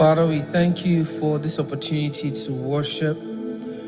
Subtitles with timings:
[0.00, 3.18] Father, we thank you for this opportunity to worship.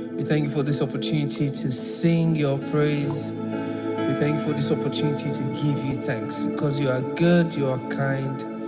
[0.04, 3.32] We thank you for this opportunity to sing your praise.
[3.32, 7.68] We thank you for this opportunity to give you thanks because you are good, you
[7.70, 8.60] are kind,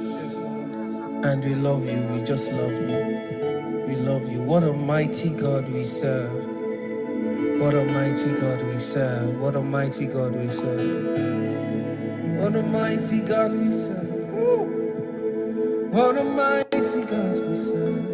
[1.09, 2.00] and we love you.
[2.12, 3.84] We just love you.
[3.88, 4.42] We love you.
[4.42, 6.32] What a mighty God we serve.
[7.61, 9.38] What a mighty God we serve.
[9.41, 11.19] What a mighty God we serve.
[12.38, 14.03] What a mighty God we serve.
[15.95, 18.13] What a mighty God we serve.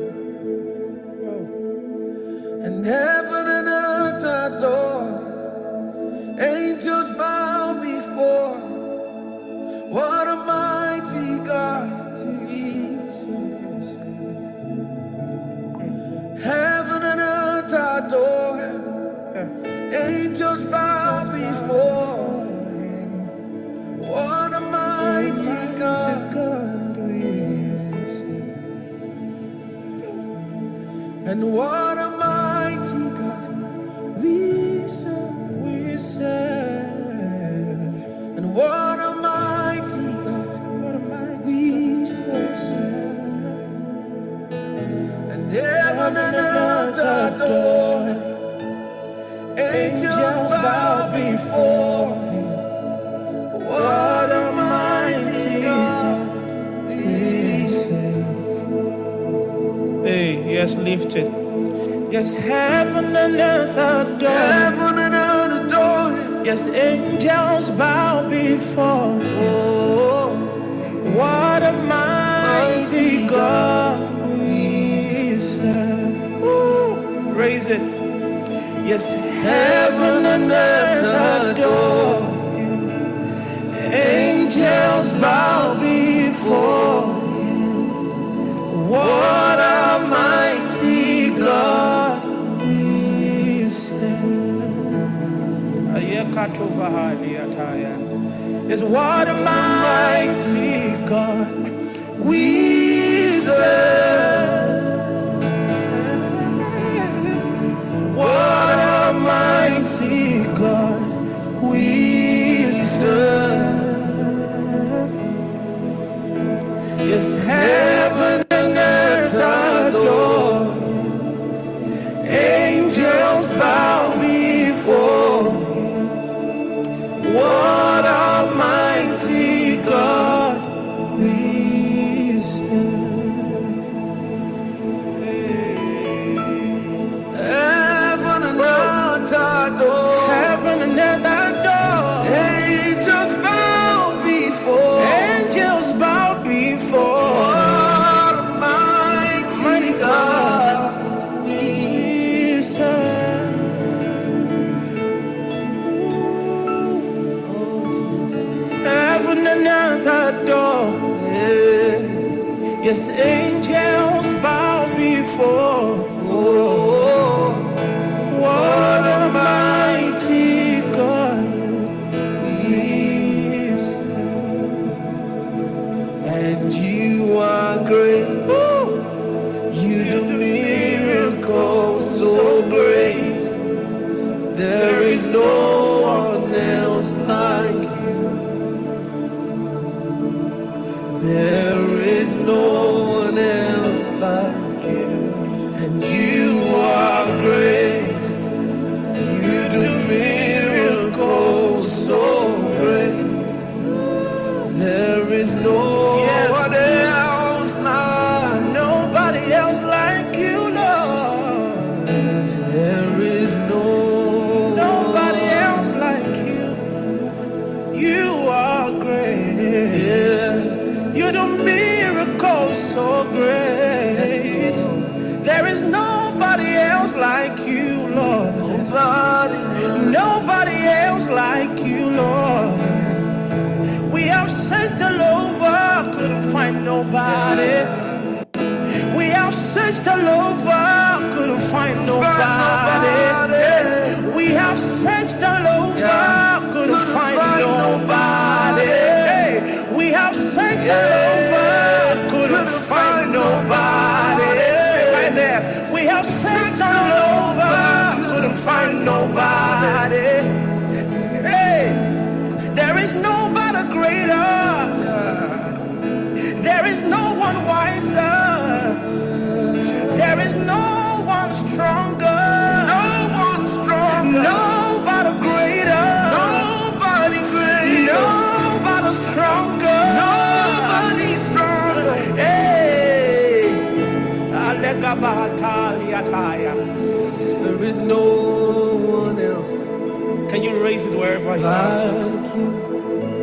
[290.80, 292.12] Raise it wherever you are?
[292.12, 292.70] like you.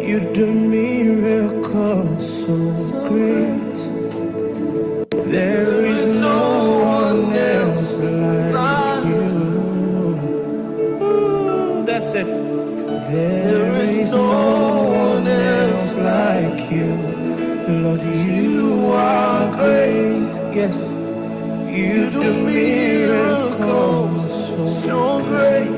[0.09, 2.55] You do miracles so
[3.07, 3.77] great.
[5.31, 6.41] There is no
[7.01, 7.93] one else
[8.59, 9.27] like you.
[11.03, 12.27] Ooh, that's it.
[13.11, 16.95] There is no one else like you.
[17.83, 20.33] Lord, you are great.
[20.55, 20.77] Yes,
[21.69, 24.27] you do miracles
[24.83, 25.76] so great.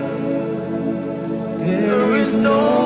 [2.34, 2.79] No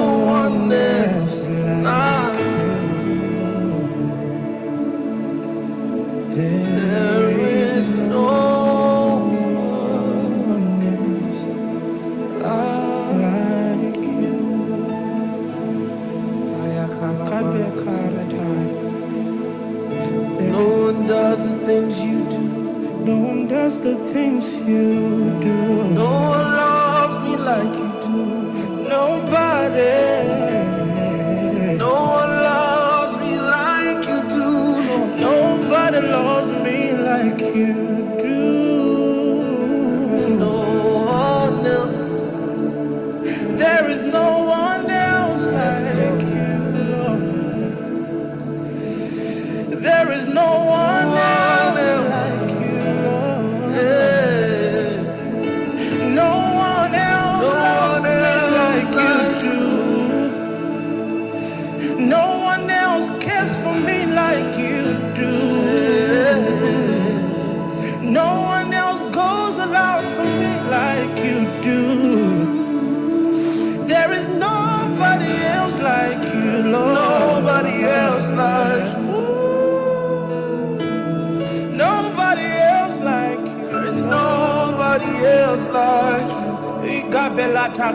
[87.83, 87.91] No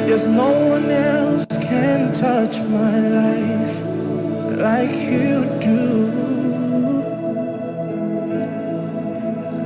[0.05, 3.81] Yes, no one else can touch my life
[4.59, 5.81] like you do.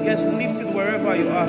[0.04, 1.48] Yes, lift it wherever you are.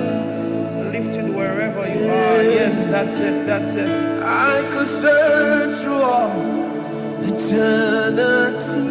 [0.92, 2.42] Lift it wherever you are.
[2.42, 3.46] Yes, that's it.
[3.46, 3.88] That's it.
[4.22, 6.32] I could search through all
[7.24, 8.88] eternity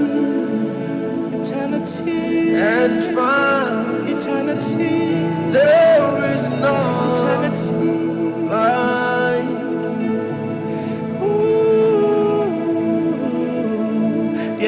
[1.37, 4.95] Eternity and find eternity.
[5.51, 6.75] there is no
[7.13, 8.49] Eternity.
[8.49, 9.02] like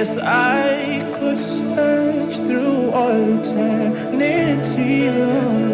[0.05, 5.64] Yes, I could search through all eternity, Lord,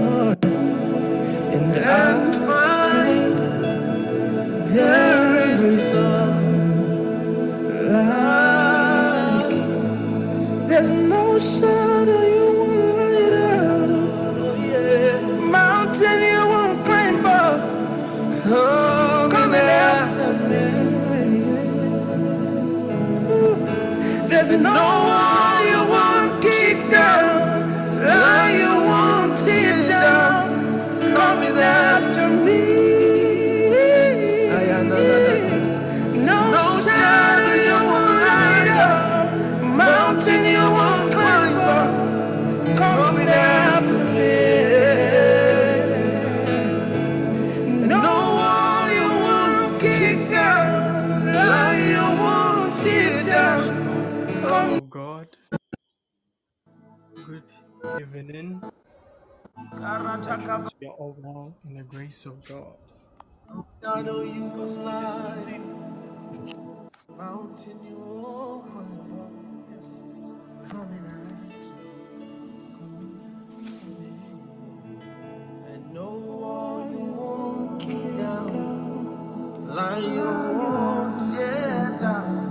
[58.22, 58.62] evening.
[59.78, 59.84] We
[60.88, 62.76] are all well in the grace of God.
[63.88, 65.82] I know you was lying.
[67.18, 67.98] Mountain you
[68.68, 69.32] climb up.
[69.72, 69.88] Yes.
[70.72, 71.64] Coming out.
[72.78, 73.14] Coming
[74.00, 74.12] me.
[75.74, 79.68] And no wall you won't kick down.
[79.68, 82.51] Line you won't tear down.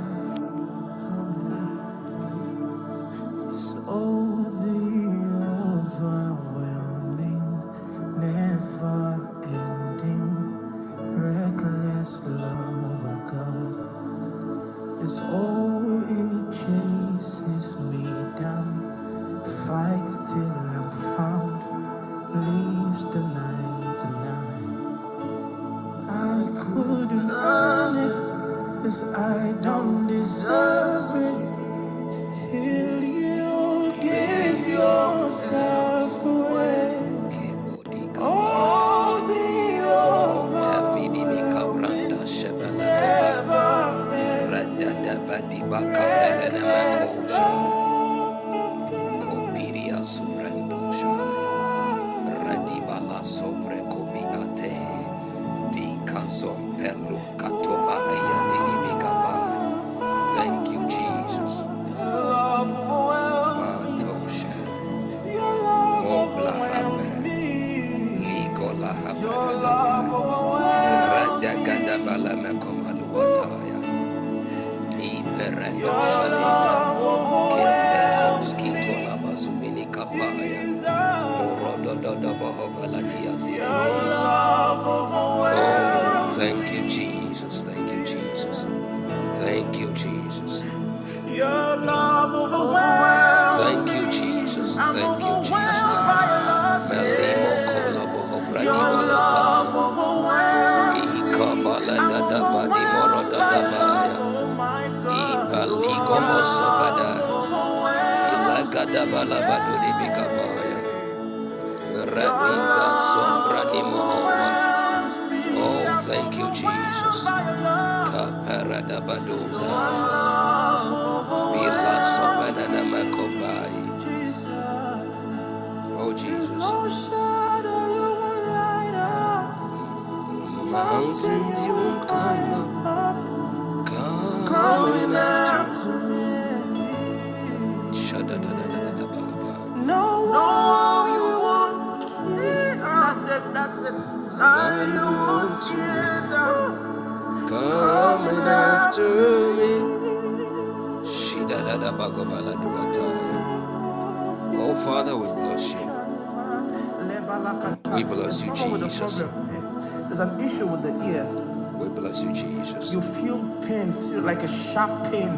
[164.80, 165.36] Sharp pain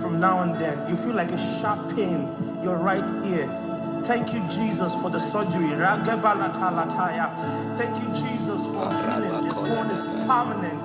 [0.00, 0.88] from now and then.
[0.90, 2.28] You feel like a sharp pain,
[2.64, 3.46] your right ear.
[4.04, 5.70] Thank you, Jesus, for the surgery.
[7.78, 9.44] Thank you, Jesus, for healing.
[9.46, 10.84] This one is permanent.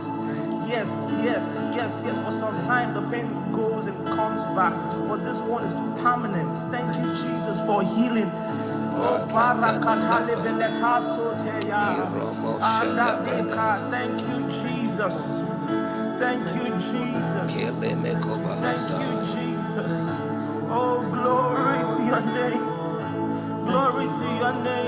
[0.69, 2.19] Yes, yes, yes, yes.
[2.19, 4.74] For some time, the pain goes and comes back,
[5.07, 6.55] but this one is permanent.
[6.71, 8.31] Thank you, Jesus, for healing.
[9.01, 9.25] Oh,
[10.45, 12.05] beletasoteya.
[12.62, 13.89] Adabeka.
[13.89, 15.44] Thank you, Jesus.
[16.19, 17.53] Thank you, Jesus.
[18.62, 19.93] Thank you, Jesus.
[20.69, 22.65] Oh, glory to your name.
[23.65, 24.85] Glory to your name.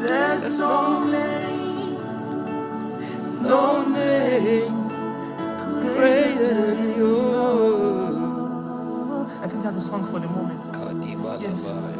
[0.00, 1.88] There's no name
[3.42, 4.88] No name
[5.74, 8.16] greater than yours.
[9.42, 10.60] I think that's a song for the moment.
[10.72, 11.91] Kadibalabaya.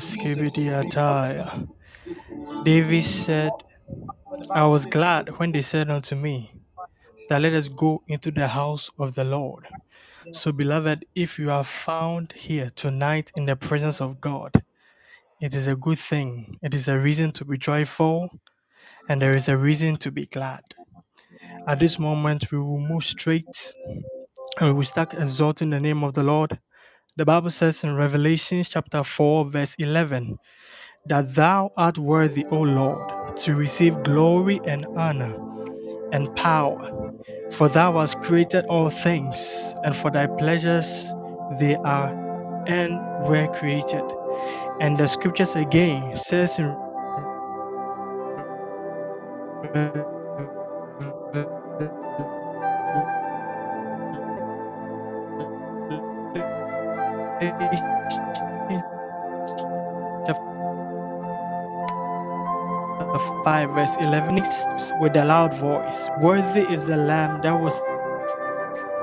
[0.00, 1.68] Branda Skibidiataya.
[2.64, 3.50] David said,
[4.50, 6.52] I was glad when they said unto me,
[7.28, 9.68] that let us go into the house of the Lord.
[10.32, 14.52] So, beloved, if you are found here tonight in the presence of God,
[15.40, 16.58] it is a good thing.
[16.62, 18.30] It is a reason to be joyful,
[19.08, 20.62] and there is a reason to be glad.
[21.66, 23.74] At this moment, we will move straight
[24.58, 26.58] and we will start exalting the name of the Lord.
[27.14, 30.38] The Bible says in Revelation chapter 4, verse 11,
[31.06, 35.36] that thou art worthy, O Lord, to receive glory and honor
[36.12, 37.12] and power.
[37.50, 41.04] For thou hast created all things, and for thy pleasures
[41.60, 42.16] they are
[42.66, 44.04] and were created.
[44.80, 46.74] And the scriptures again says in
[63.44, 64.36] 5, verse 11
[65.00, 67.76] with a loud voice Worthy is the Lamb that was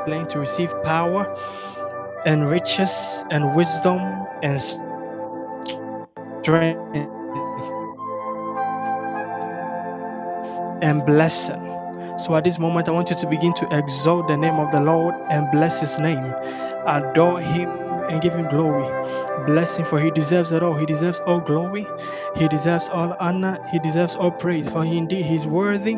[0.05, 1.27] slain to receive power
[2.25, 3.99] and riches and wisdom
[4.41, 4.61] and
[6.41, 6.79] strength
[10.81, 11.65] and blessing.
[12.25, 14.79] So at this moment, I want you to begin to exalt the name of the
[14.79, 16.33] Lord and bless his name.
[16.87, 18.87] Adore him and give him glory.
[19.45, 20.75] Bless him, for he deserves it all.
[20.75, 21.87] He deserves all glory.
[22.35, 23.57] He deserves all honor.
[23.71, 24.69] He deserves all praise.
[24.69, 25.97] For he indeed he is worthy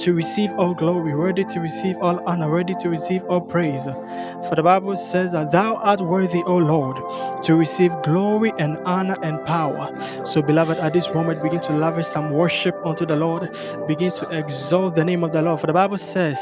[0.00, 3.84] to receive all glory, worthy to receive all honor, worthy to receive all praise.
[3.84, 6.96] For the Bible says that thou art worthy, O Lord,
[7.44, 9.90] to receive glory and honor and power.
[10.26, 13.50] So, beloved, at this moment, begin to lavish some worship unto the Lord.
[13.86, 15.60] Begin to exalt the name of the Lord.
[15.60, 16.38] For the Bible says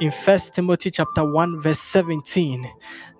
[0.00, 2.68] in First Timothy chapter 1, verse 17,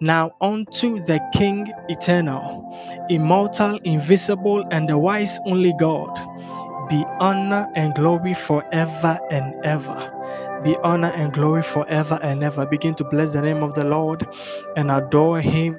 [0.01, 6.38] Now unto the King eternal, immortal, invisible, and the wise only God
[6.89, 10.13] be honor and glory forever and ever.
[10.65, 12.67] Be honor and glory forever and ever.
[12.67, 14.27] Begin to bless the name of the Lord
[14.77, 15.79] and adore Him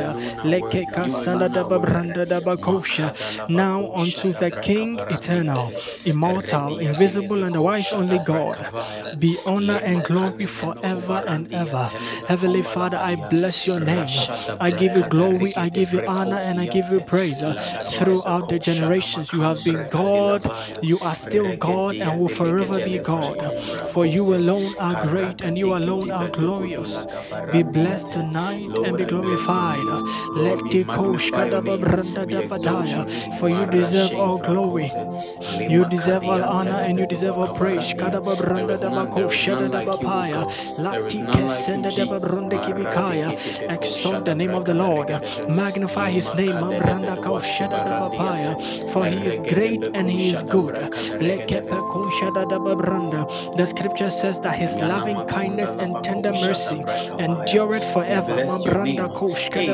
[3.49, 5.71] Now unto the King eternal,
[6.05, 8.57] immortal, invisible, and the wise only God,
[9.19, 11.89] be honor and glory forever and ever.
[12.27, 14.07] Heavenly Father, I bless your name.
[14.59, 17.41] I give you glory, I give you honor, and I give you praise.
[17.91, 20.49] Throughout the generations, you have been God,
[20.81, 23.37] you are still God, and will forever be God.
[23.91, 27.05] For you alone are great, and you alone are glorious.
[27.51, 29.85] Be blessed tonight and be glorified.
[30.35, 30.83] Let the
[33.39, 34.91] For you deserve all glory.
[35.59, 37.93] You deserve all honor and you deserve all praise.
[43.69, 45.09] Exalt the name of the Lord.
[45.49, 46.59] Magnify his name.
[48.91, 50.75] For he is great and he is good.
[53.57, 56.83] The scripture says that his loving kindness and tender mercy
[57.19, 58.47] endureth forever.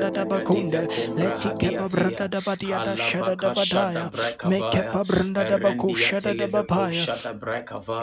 [0.00, 0.88] da babaya.
[1.14, 1.50] Let the kepakusha da babranda da babanda da bakunda.
[1.50, 4.12] Let the kepa branda da badia da shada da badaya.
[4.44, 7.08] Make kepa branda da bakusha da babaya.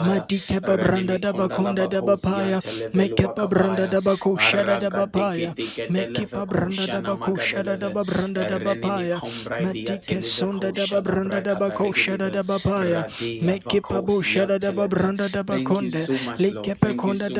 [0.00, 2.62] Mati kepa branda da bakunda da babaya.
[2.92, 5.54] Make kepa branda da bakusha da babaya.
[5.88, 9.22] Make kepa branda da bakusha da babranda da babaya.
[9.58, 13.06] Mati kesonda da babranda da bakusha da babaya.
[13.40, 16.08] Make kepa busha da babranda da bakonde.
[16.38, 17.30] Like kepa konda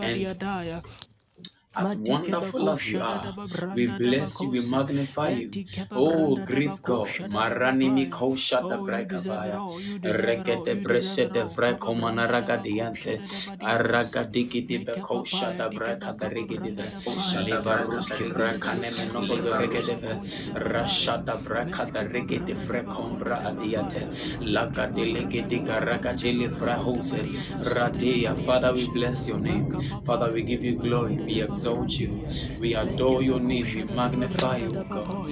[0.01, 0.23] and
[1.75, 3.33] as wonderful as you are,
[3.73, 5.51] we bless you, we magnify you.
[5.95, 9.61] Oh, great God, Marani Mikosha de Brekavaya,
[10.03, 13.21] Regete Breshe de Vrekomana Ragadiante,
[13.61, 16.75] Aragadiki de Bekosha de Breka de Rigidi,
[17.45, 20.19] Livaruski Brekane Nogo de Regede,
[20.55, 24.07] Rasha de Breka de Rigidi Frekombra Adiate,
[24.41, 27.23] Laga de Legidi Garagachili Frahose,
[27.63, 28.35] Radia.
[28.45, 29.77] Father, we bless your name.
[30.05, 31.17] Father, we give you glory.
[31.17, 32.25] Be exalted exalt you.
[32.59, 33.65] We adore your name.
[33.73, 35.29] We magnify you, God.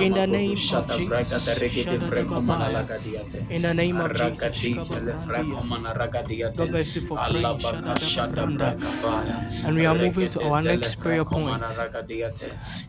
[0.00, 1.16] In the name of Jesus.
[3.50, 4.90] In the name of Jesus.
[6.56, 7.60] God bless you for praying.
[9.66, 11.62] And we are moving to our next prayer point.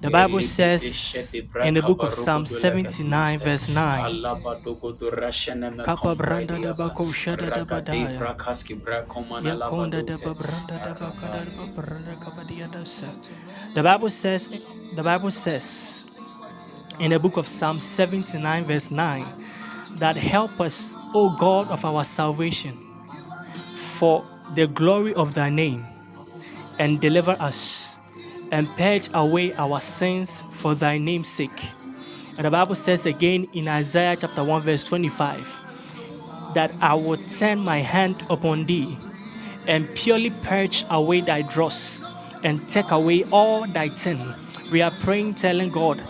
[0.01, 4.23] The Bible says in the book of Psalm 79, verse 9.
[5.83, 6.13] Kapa
[13.73, 14.63] The Bible says,
[14.95, 16.05] the Bible says
[16.99, 19.25] in the book of Psalm 79, verse 9,
[19.97, 22.77] that help us, O God of our salvation,
[23.97, 24.25] for
[24.55, 25.85] the glory of thy name,
[26.79, 27.97] and deliver us,
[28.51, 31.65] and purge away our sins for thy name's sake.
[32.37, 35.47] And the Bible says again in Isaiah chapter 1, verse 25,
[36.53, 38.97] that I will turn my hand upon thee
[39.67, 42.03] and purely purge away thy dross
[42.47, 44.19] and take away all thy sin.
[44.71, 46.01] We are praying, telling God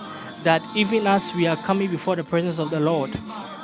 [0.43, 3.11] that even as we are coming before the presence of the Lord,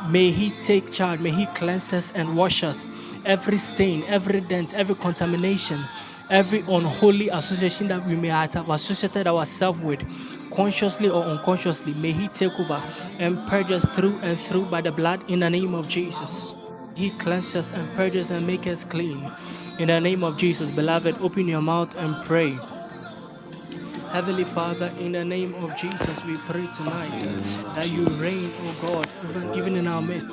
[0.10, 2.90] may He take charge, may He cleanse us and wash us.
[3.26, 5.80] Every stain, every dent, every contamination,
[6.32, 10.02] every unholy association that we may have associated ourselves with,
[10.52, 12.82] consciously or unconsciously, may He take over
[13.20, 16.56] and purge us through and through by the blood in the name of Jesus.
[16.96, 19.30] He cleanses and purges and makes us clean.
[19.80, 22.60] In the name of Jesus, beloved, open your mouth and pray.
[24.12, 27.42] Heavenly Father, in the name of Jesus, we pray tonight
[27.74, 30.30] that you reign, O God, even, even in our midst.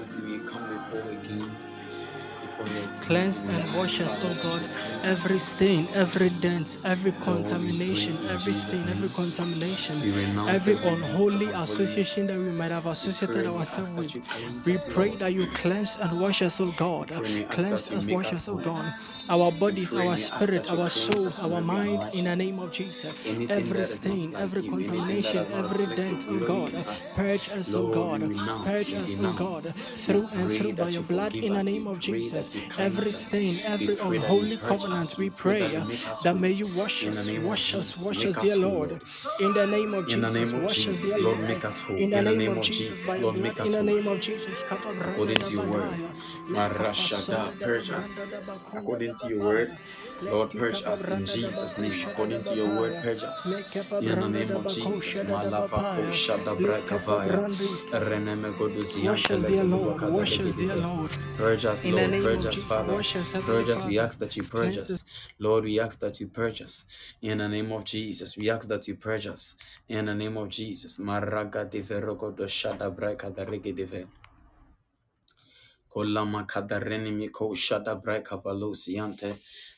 [3.03, 4.63] Cleanse and wash us, O God,
[5.03, 10.03] every stain, every dent, every contamination, every stain, every contamination,
[10.49, 14.67] every unholy association that we might have associated ourselves with.
[14.67, 17.09] We pray that you cleanse and wash us, O God.
[17.51, 18.95] Cleanse us, wash us, O God.
[19.29, 23.15] Our bodies, our spirit, our souls, our mind, in the name of Jesus.
[23.49, 26.73] Every stain, every contamination, every dent, O God.
[27.17, 28.33] Purge us, O God.
[28.65, 32.50] Purge us, O God, through and through by your blood, in the name of Jesus.
[32.79, 35.83] Every stain, every unholy covenant, we pray
[36.25, 39.01] that may you wash us, wash us, wash us, dear Lord.
[39.41, 41.97] In the name of Jesus, wash us, dear Lord, make us whole.
[41.97, 43.87] In the name of Jesus, Lord, make in us the whole.
[43.87, 44.55] name of Jesus.
[44.71, 45.95] According to your word,
[47.61, 48.23] purge us.
[48.75, 49.79] According to your word,
[50.23, 52.07] Lord, purge us in Jesus' name.
[52.09, 53.47] According to your word, purge us.
[54.01, 57.49] In the name of Jesus, Malavako Shadabrakavaya,
[57.93, 58.51] Reneme
[59.07, 60.01] Wash us, dear Lord.
[60.03, 61.11] Wash us, dear Lord.
[61.37, 62.11] Purge us, In the Lord.
[62.11, 62.93] name Purge of us, Jesus, Father.
[62.93, 63.85] wash us, Heavenly Purge us.
[63.85, 64.07] We Father.
[64.07, 65.29] ask that you purge Cleanse us.
[65.39, 66.85] Lord, we ask that you purge us.
[67.23, 69.55] In the name of Jesus, we ask that you purge us.
[69.89, 70.99] In the name of Jesus.
[70.99, 74.07] Maraga deverogo do shada breka da rege deve.
[75.91, 79.35] Kolama kadareni miko shada breka valosiante.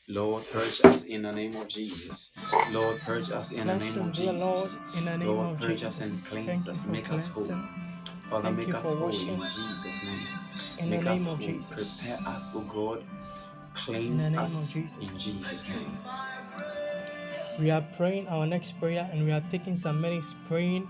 [0.09, 2.31] Lord, purge us in the name of Jesus.
[2.71, 4.99] Lord, purge us in the name us, of dear Lord, Jesus.
[4.99, 6.01] in the name Lord, of purge us Jesus.
[6.01, 6.83] and cleanse Thank you us.
[6.83, 7.45] for Make us whole.
[7.45, 7.69] cleansing.
[8.29, 9.29] Father, Thank make us for whole washing.
[9.29, 10.27] in Jesus' name.
[10.79, 11.47] In the Make us name of whole.
[11.47, 11.71] Jesus.
[11.71, 12.99] Prepare us, O God.
[12.99, 13.05] In
[13.73, 14.97] Cleanse name of us Jesus.
[15.01, 15.97] in Jesus' name.
[17.59, 20.87] We are praying our next prayer and we are taking some minutes praying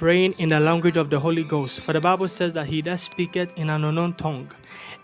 [0.00, 1.80] praying in the language of the Holy Ghost.
[1.80, 4.50] For the Bible says that he that speaketh in an unknown tongue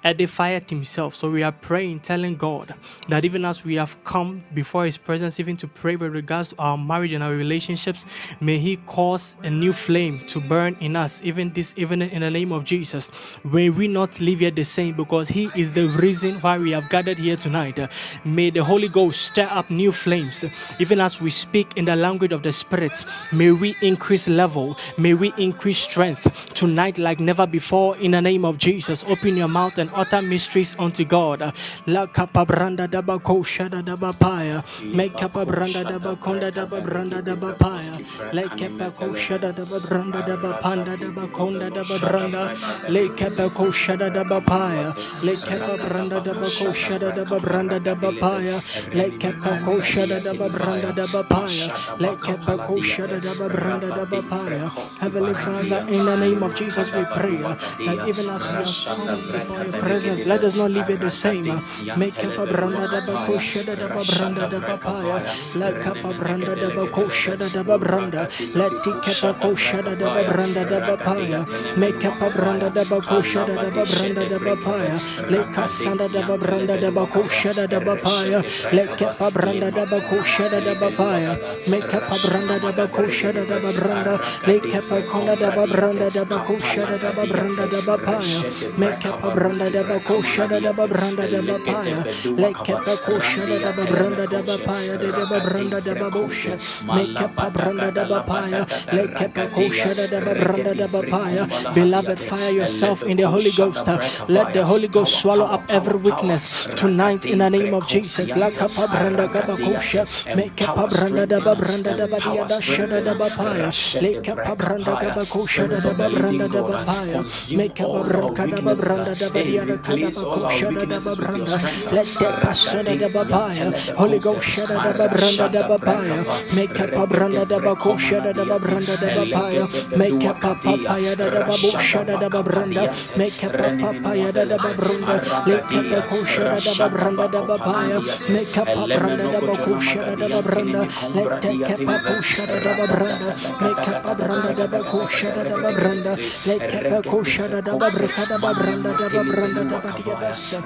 [0.07, 1.17] edifieth himself.
[1.17, 2.75] So we are praying, telling God
[3.09, 6.55] that even as we have come before his presence, even to pray with regards to
[6.59, 8.07] our marriage and our relationships,
[8.41, 12.31] may he cause a new flame to burn in us, even this evening in the
[12.31, 13.11] name of Jesus.
[13.43, 16.89] May we not leave here the same because he is the reason why we have
[16.89, 17.79] gathered here tonight.
[18.25, 20.45] May the Holy Ghost stir up new flames,
[20.79, 23.05] even as we speak in the language of the Spirit.
[23.33, 28.45] May we increase level, may we increase strength tonight like never before in the name
[28.45, 29.03] of Jesus.
[29.09, 31.41] Open your mouth and utter mysteries unto God.
[31.87, 34.65] La kapabranda daba koshada daba paya.
[34.95, 38.01] Me kapabranda daba konda daba branda daba paya.
[38.33, 42.89] Le kepa koshada daba branda daba panda daba konda daba branda.
[42.89, 44.95] Le kepa koshada daba paya.
[45.25, 48.63] Le kepa branda daba koshada daba branda daba paya.
[48.93, 51.71] Le kepa koshada daba branda daba paya.
[51.99, 54.71] Le kepa koshada daba branda daba paya.
[55.01, 57.55] Heavenly Father, in the name of Jesus, we pray uh,
[57.87, 61.11] that even as we have come before your presence, let us not leave it the
[61.11, 61.51] same.
[61.51, 61.61] uh,
[61.97, 65.57] Make up a branda da bakosha da da ba branda da ba paya.
[65.57, 68.23] Let up a branda da bakosha da da ba branda.
[68.55, 71.47] Let it keep a kosha da da ba branda da ba paya.
[71.79, 74.97] Make up a branda da bakosha da da ba branda da ba paya.
[75.31, 78.41] Let kasanda da ba branda da bakosha da da ba paya.
[78.73, 81.33] Let keep a branda da bakosha da da ba paya.
[81.69, 84.15] Make up a branda da bakosha da da ba branda.
[84.47, 88.43] Let Mekepa konda da babranda da bakusha da babranda da bapaya.
[88.79, 92.05] Mekepa branda da bakusha da babranda da bapaya.
[92.37, 96.57] Lekepa kusha da babranda da bapaya da babranda da babusha.
[96.87, 98.67] Mekepa branda da bapaya.
[98.93, 101.75] Lekepa kusha da babranda da bapaya.
[101.75, 103.87] Beloved, fire yourself in the Holy Ghost.
[104.29, 108.31] Let the Holy Ghost swallow up every weakness tonight in the name of Jesus.
[108.33, 110.05] Lakapa branda gabakusha.
[110.35, 113.73] Mekepa branda da babranda da badia da shada da bapaya.
[114.01, 117.25] Lekepa branda gabakusha da babranda da bapaya.
[117.53, 121.93] Mekepa branda da babranda da badia da kadabakusha da babranda.
[121.93, 123.73] Let the pasada da bapaya.
[123.97, 126.25] Holy Ghost shada da babranda da bapaya.
[126.55, 129.69] Mekepa branda da bakusha da babranda da bapaya.
[129.97, 132.89] Mekepa papaya da babusha da babranda.
[133.17, 135.21] Mekepa papaya da babranda.
[135.47, 138.01] Lekepa kusha da babranda da bapaya.
[138.29, 140.89] Mekepa branda da bakusha da babranda.
[141.15, 143.33] Lekepa kusha da babranda.
[143.61, 146.17] Mekepa branda da bakusha da babranda.
[146.47, 150.63] Lekepa kusha da babrika da babranda da babranda da badia basa.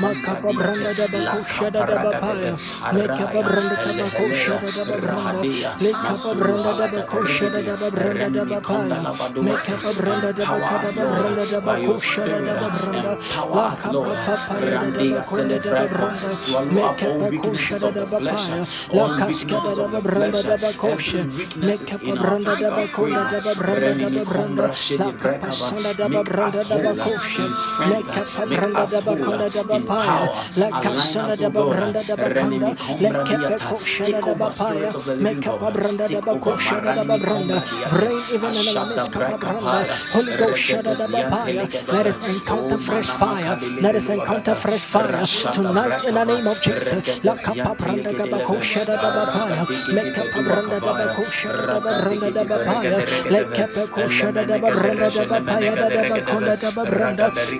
[0.00, 2.56] Makapa branda da bakusha da bapaya.
[2.92, 5.46] Mekepa branda da bakusha da babranda.
[5.80, 9.06] Lekapa branda da bakusha da babranda da bapaya.
[9.38, 13.18] Mekepa branda da bakada babranda da bakusha da babranda.
[13.52, 16.38] Lakapa papaya da bakunde da babranda.
[16.70, 18.66] Mekepa kusha da bapaya.
[18.92, 21.28] Lakaska da babranda da bakusha.
[21.56, 24.68] Mekepa branda da bakunda da babranda da babranda.
[24.98, 27.48] Lakapa sanda da babranda da bakusha.
[27.84, 30.30] Mekepa branda da bakunda da bapaya.
[30.56, 32.74] Lakasanda da babranda da bakunda.
[33.00, 34.90] Lekepa kusha da bapaya.
[35.20, 37.62] Mekepa branda da bakusha da babranda.
[37.92, 39.86] Rain even in the of babranda.
[40.12, 41.68] Holy Ghost shada da bapaya.
[41.92, 43.58] Let us encounter fresh fire.
[43.80, 47.24] Let us encounter fresh fire tonight in the name of Jesus.
[47.24, 49.66] La kapa branda da bakusha da bapaya.
[49.90, 52.98] Mekepa branda da bakusha da babranda da bapaya.
[53.30, 55.92] Lekepa kusha da babranda da bapaya da bakunda da babranda.
[55.94, 57.30] Mekapa sada da bapaya di kapa kusha da babranda.
[57.30, 57.59] Lekepa kusha da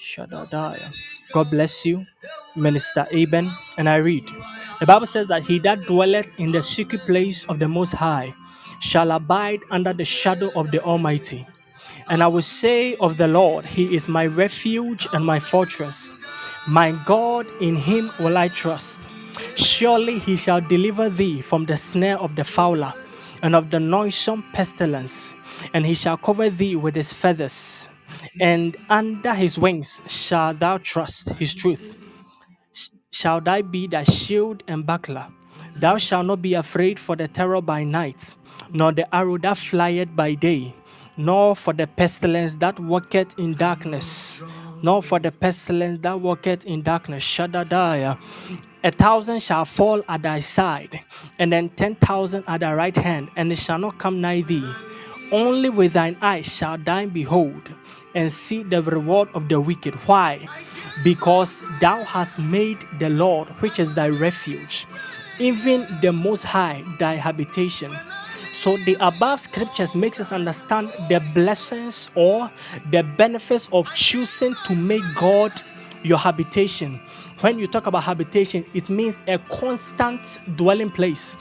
[0.00, 0.92] Shadadaya.
[1.34, 2.06] God bless you,
[2.56, 3.52] Minister Aben.
[3.78, 4.24] And I read.
[4.80, 8.34] The Bible says that he that dwelleth in the secret place of the Most High
[8.80, 11.46] shall abide under the shadow of the Almighty.
[12.08, 16.14] And I will say of the Lord, He is my refuge and my fortress.
[16.68, 19.08] My God, in Him will I trust.
[19.56, 22.94] Surely He shall deliver thee from the snare of the fowler
[23.42, 25.36] and of the noisome pestilence,
[25.74, 27.89] and He shall cover thee with His feathers.
[28.40, 31.96] And under His wings shall thou trust His truth
[33.12, 35.28] shall thy be thy shield and buckler.
[35.76, 38.34] Thou shalt not be afraid for the terror by night,
[38.72, 40.74] nor the arrow that flieth by day,
[41.16, 44.42] nor for the pestilence that walketh in darkness,
[44.82, 47.24] nor for the pestilence that walketh in darkness.
[47.24, 48.16] Shaddai.
[48.82, 51.00] A thousand shall fall at thy side,
[51.38, 54.72] and then ten thousand at thy right hand, and it shall not come nigh thee.
[55.32, 57.70] Only with thine eyes shall thou behold
[58.14, 59.94] and see the reward of the wicked.
[60.06, 60.46] Why?
[61.04, 64.86] Because thou hast made the Lord, which is thy refuge,
[65.38, 67.96] even the Most High, thy habitation.
[68.54, 72.50] So the above scriptures makes us understand the blessings or
[72.90, 75.62] the benefits of choosing to make God
[76.02, 77.00] your habitation.
[77.40, 81.36] When you talk about habitation, it means a constant dwelling place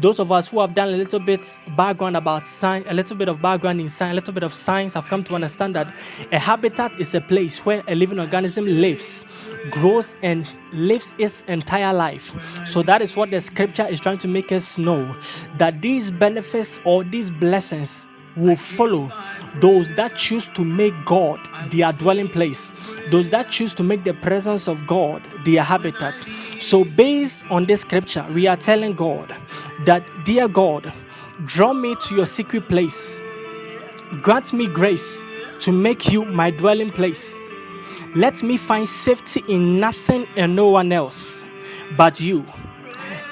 [0.00, 3.28] those of us who have done a little bit background about science, a little bit
[3.28, 5.92] of background in science, a little bit of science, have come to understand that
[6.32, 9.24] a habitat is a place where a living organism lives,
[9.70, 12.32] grows, and lives its entire life.
[12.66, 15.16] So that is what the scripture is trying to make us know
[15.58, 18.07] that these benefits or these blessings
[18.38, 19.12] will follow
[19.60, 22.72] those that choose to make God their dwelling place,
[23.10, 26.24] those that choose to make the presence of God their habitat.
[26.60, 29.34] So, based on this scripture, we are telling God
[29.84, 30.92] that, Dear God,
[31.44, 33.20] draw me to your secret place,
[34.22, 35.22] grant me grace
[35.60, 37.34] to make you my dwelling place.
[38.14, 41.44] Let me find safety in nothing and no one else
[41.96, 42.44] but you.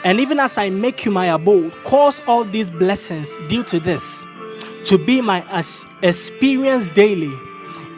[0.04, 4.24] And even as I make you my abode, cause all these blessings due to this
[4.86, 5.44] to be my
[6.02, 7.34] experience daily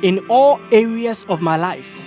[0.03, 2.01] in all areas of my life,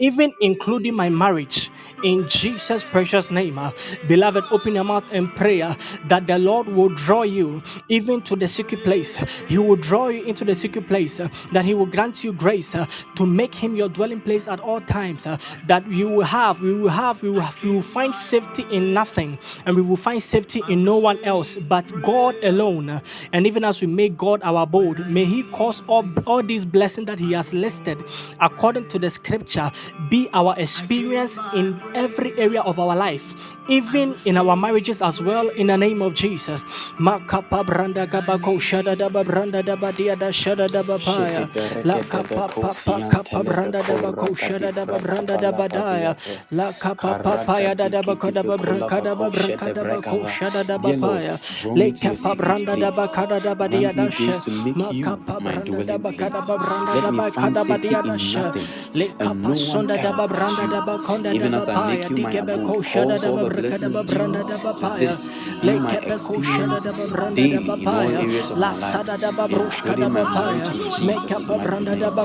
[0.00, 1.70] even including my marriage,
[2.02, 3.58] in Jesus' precious name.
[3.58, 3.70] Uh,
[4.08, 5.74] beloved, open your mouth and pray uh,
[6.08, 9.16] that the Lord will draw you even to the secret place.
[9.48, 12.74] He will draw you into the secret place, uh, that He will grant you grace
[13.16, 15.24] to make Him your dwelling place at all times.
[15.66, 18.94] That you will have, we will have, we will, have, we will find safety in
[18.94, 23.00] nothing, and we will find safety in no one else but God alone.
[23.32, 27.06] And even as we make God our abode, may He cause all, all these blessings
[27.06, 28.02] that He has listed
[28.40, 29.70] according to the scripture
[30.10, 33.24] be our experience in every area of our life,
[33.68, 36.64] even in our marriages as well, in the name of Jesus.
[37.00, 41.48] Makapa branda gabako shada daba branda daba dia da shada daba paya.
[41.84, 46.16] La kapa papa kapa branda daba ko shada daba branda daba daya.
[46.52, 50.94] La kapa papa ya da daba ko daba branka daba branka daba ko shada daba
[50.94, 51.40] paya.
[51.74, 54.46] Le kapa branda daba kada daba dia da shada.
[54.76, 58.62] Makapa branda daba kada daba branda daba kada daba dia da shada.
[58.94, 63.38] Le kapa sonda daba branda daba konda daba I make you my abode, cause all
[63.38, 64.44] the blessings due
[64.78, 65.30] to this
[65.62, 66.86] be my experience
[67.34, 69.02] daily in all areas of my life,
[69.48, 72.18] including my marriage in Jesus' mighty name.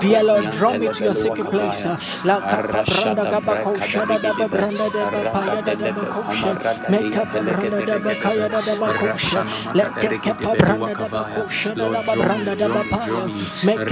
[0.00, 2.24] Dear Lord, draw me to your secret place.
[2.24, 6.58] La branda gaba kosha da da branda da ba paya da da ba kosha.
[6.88, 7.14] Make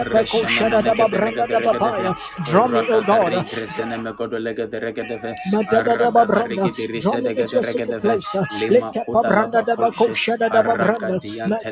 [0.00, 2.14] Rashana mana kata reke de reke de ve
[2.46, 3.34] Draw me, O God.
[3.52, 7.64] Resene me lege de reke de ve Madada da ba branda, draw me to your
[7.64, 8.40] secret place.
[8.70, 11.20] Let up a branda da ba kosha da da ba branda.
[11.44, 11.66] Make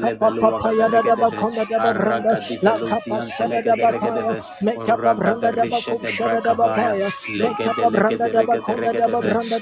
[6.48, 9.58] up a papaya da da ba konda da ba branda.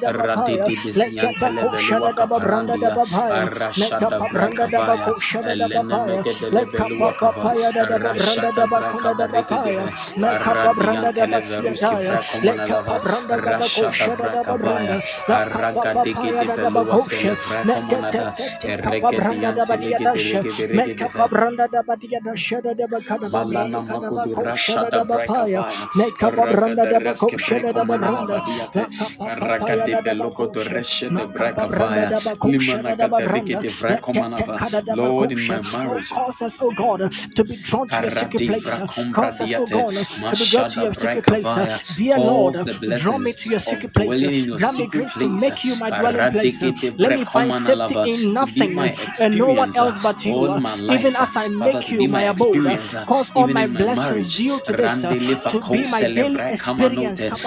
[25.97, 28.89] La capa sada da branda Reski Brakomanalava Diate,
[29.27, 32.13] Rakade Beloko to Reshede Brakavaya,
[32.45, 38.05] Limanagade Regede Brakomanava, Lord in my marriage, Cause us, oh God, to be drawn to
[38.11, 38.79] secret place.
[39.13, 39.97] Cause us, oh God,
[40.27, 41.57] to be drawn to your secret place.
[41.95, 42.57] Dear Lord,
[42.95, 44.23] draw me to your secret place.
[44.55, 46.63] Grant me grace to make you my dwelling place.
[46.99, 50.61] Let me find safety in nothing and no one else but you.
[50.89, 52.65] Even as I make you my abode,
[53.07, 55.05] cause all my blessings yield to this
[55.49, 56.88] to be my daily experience.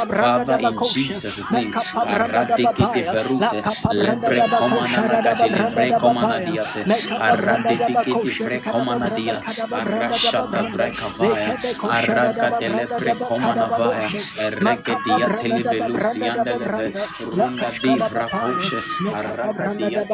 [0.09, 1.73] Father, in Jesus' name,
[2.05, 6.85] Aradiki de Veruse, Lebre Comana Gati Livre Comana Diate,
[7.19, 11.57] Aradiki de Vre Comana Dia, Arashada Brekavaya,
[11.89, 20.05] Araga de Lebre Comana Vaya, Erege Dia Televelusi and Leve, Runda di Vracoshe, Araga Dia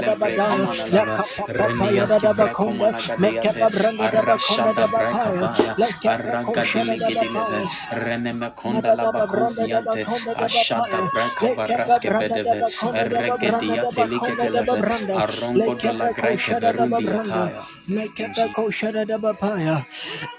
[0.00, 8.94] Lebre Comana Lava, Reniaski Vre Comana Gadiate, Arashada Brekavaya, Araga Delege de Leve, Reneme Conda
[8.96, 12.62] Lava Cosiante, Ashada Brekavaraske Bedeve,
[12.94, 14.82] Erege Dia Teleke Televe,
[15.14, 17.66] Arongo de la Greke Verundi Ataya.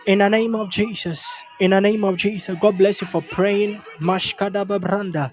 [0.08, 1.24] In the name of Jesus,
[1.60, 3.82] in the name of Jesus, God bless you for praying.
[4.00, 5.32] Mashkadaba branda,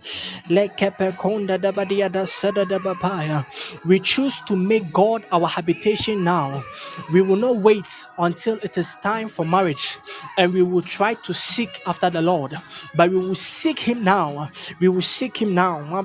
[0.49, 3.47] lekepekonda dabadiada sadadabapaya.
[3.87, 6.65] We choose to make God our habitation now.
[7.13, 7.87] We will not wait
[8.19, 9.99] until it is time for marriage,
[10.39, 12.55] and we will try to seek after the Lord,
[12.95, 14.51] but we will seek Him now.
[14.81, 16.03] We will seek Him now.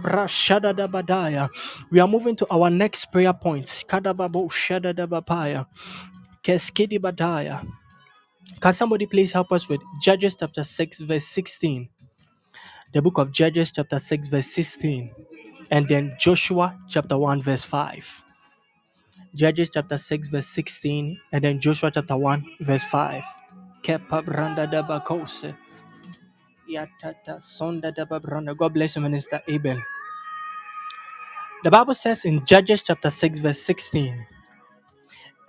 [1.91, 3.83] We are moving to our next prayer point.
[8.61, 11.89] Can somebody please help us with Judges chapter 6, verse 16?
[12.93, 15.11] The book of Judges chapter 6, verse 16.
[15.69, 18.23] And then Joshua chapter 1, verse 5.
[19.35, 21.19] Judges chapter 6, verse 16.
[21.33, 23.23] And then Joshua chapter 1, verse 5.
[23.83, 25.53] Kepa branda daba kose.
[28.57, 29.77] God bless you, Minister Abel.
[31.63, 34.27] The Bible says in Judges chapter 6, verse 16.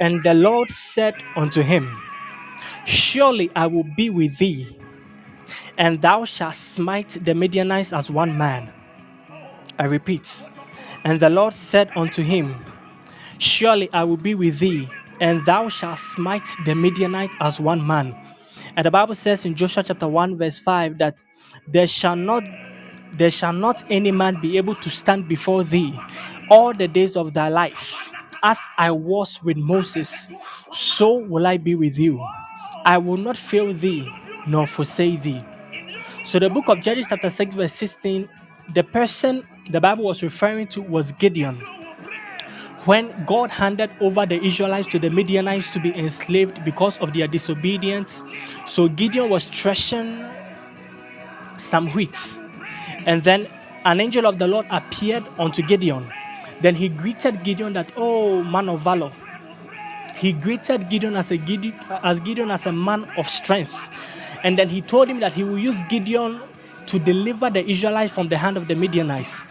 [0.01, 1.97] And the Lord said unto him,
[2.87, 4.79] Surely I will be with thee,
[5.79, 8.73] and thou shalt smite the Midianites as one man.
[9.79, 10.49] I repeat,
[11.05, 12.57] and the Lord said unto him,
[13.39, 14.89] Surely I will be with thee,
[15.21, 18.17] and thou shalt smite the Midianite as one man.
[18.79, 21.25] And the Bible says in Joshua chapter 1, verse 5 that
[21.67, 22.45] there shall not
[23.13, 25.99] there shall not any man be able to stand before thee
[26.49, 27.93] all the days of thy life.
[28.45, 30.29] As I was with Moses,
[30.73, 32.25] so will I be with you.
[32.85, 34.09] I will not fail thee
[34.47, 35.45] nor forsake thee.
[36.25, 38.29] So the book of Judges chapter 6 verse 16,
[38.75, 41.61] the person the Bible was referring to was Gideon.
[42.89, 47.29] When God handed over the Israelites to the Midianites to be enslaved because of their
[47.29, 48.23] disobedience,
[48.67, 50.25] so Gideon was threshing
[51.59, 52.17] some wheat.
[53.05, 53.47] And then
[53.85, 56.11] an angel of the Lord appeared unto Gideon.
[56.63, 59.13] Then he greeted Gideon that, oh man of valor.
[60.17, 63.77] He greeted Gideon as a Gideon, as Gideon as a man of strength.
[64.43, 66.41] And then he told him that he will use Gideon
[66.89, 69.45] to deliver the Israelites from the hand of the Midianites.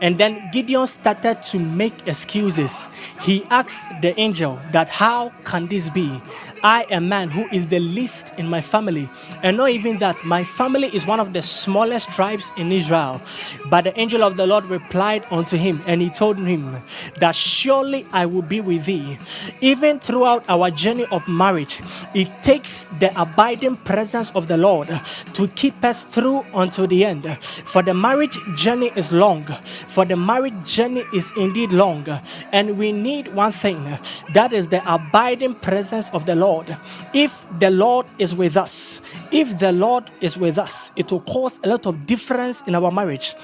[0.00, 2.88] And then Gideon started to make excuses.
[3.20, 6.20] He asked the angel that how can this be?
[6.62, 9.08] I I a man who is the least in my family.
[9.44, 13.22] And not even that, my family is one of the smallest tribes in Israel.
[13.70, 16.82] But the angel of the Lord replied unto him, and he told him
[17.20, 19.16] that surely I will be with thee.
[19.60, 21.80] Even throughout our journey of marriage,
[22.12, 24.88] it takes the abiding presence of the Lord
[25.34, 26.44] to keep us through
[26.84, 27.38] until the end.
[27.64, 29.44] For the marriage journey is long,
[29.88, 32.06] for the marriage journey is indeed long,
[32.52, 33.98] and we need one thing
[34.34, 36.76] that is the abiding presence of the Lord.
[37.12, 39.00] If the Lord is with us,
[39.32, 42.90] if the Lord is with us, it will cause a lot of difference in our
[42.90, 43.34] marriage.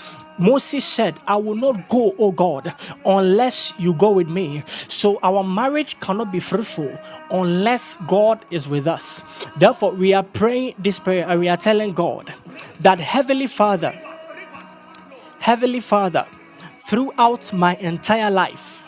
[0.40, 2.74] Moses said, I will not go, oh God,
[3.04, 4.62] unless you go with me.
[4.88, 6.98] So our marriage cannot be fruitful
[7.30, 9.22] unless God is with us.
[9.58, 12.32] Therefore, we are praying this prayer and we are telling God
[12.80, 13.92] that Heavenly Father,
[15.40, 16.26] Heavenly Father,
[16.86, 18.78] throughout my entire life,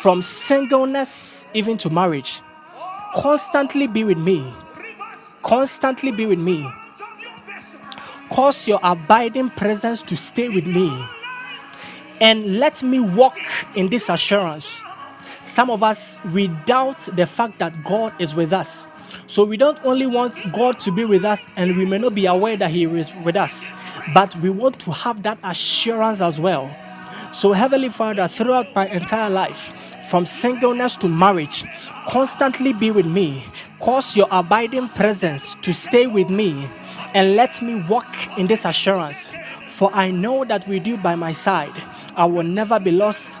[0.00, 2.40] from singleness even to marriage,
[3.14, 4.54] constantly be with me.
[5.42, 6.68] Constantly be with me.
[8.30, 10.90] Cause your abiding presence to stay with me
[12.20, 13.38] and let me walk
[13.74, 14.82] in this assurance.
[15.44, 18.88] Some of us, we doubt the fact that God is with us.
[19.26, 22.26] So we don't only want God to be with us and we may not be
[22.26, 23.70] aware that He is with us,
[24.14, 26.70] but we want to have that assurance as well.
[27.32, 29.72] So, Heavenly Father, throughout my entire life,
[30.08, 31.64] from singleness to marriage,
[32.08, 33.44] constantly be with me.
[33.80, 36.68] Cause your abiding presence to stay with me
[37.16, 39.30] and let me walk in this assurance.
[39.70, 41.72] For I know that with you by my side,
[42.14, 43.40] I will never be lost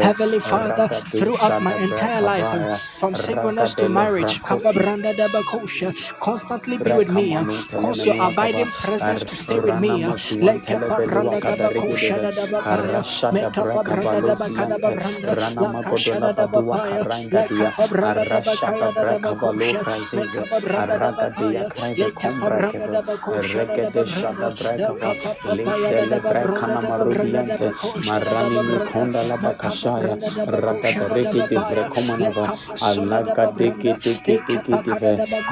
[0.00, 2.78] Heavenly Father, throughout my entire braka life, vaya.
[2.98, 4.40] from singleness to marriage,
[6.20, 7.34] constantly be with me.
[7.68, 10.04] Cause your abiding presence to stay with me.
[28.04, 30.16] Marani mikonda la bakashaya
[30.46, 32.44] ragada rege de vrekomanava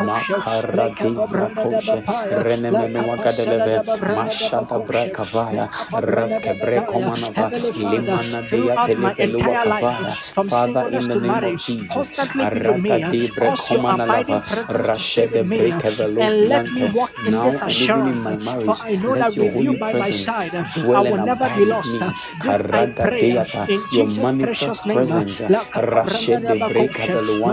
[0.02, 3.02] makara divra koshe renemene
[4.86, 10.16] brakavaya raske brekomanava limana dia telebelua kavaya
[10.48, 16.94] Father in the name of Jesus araga di brekomanalava rashede brekevelusiante
[17.24, 20.38] now and even in my marriage let your holy presence
[20.74, 22.14] dwell and abide with me
[23.08, 25.42] deata your manifest presence
[25.74, 26.64] rashede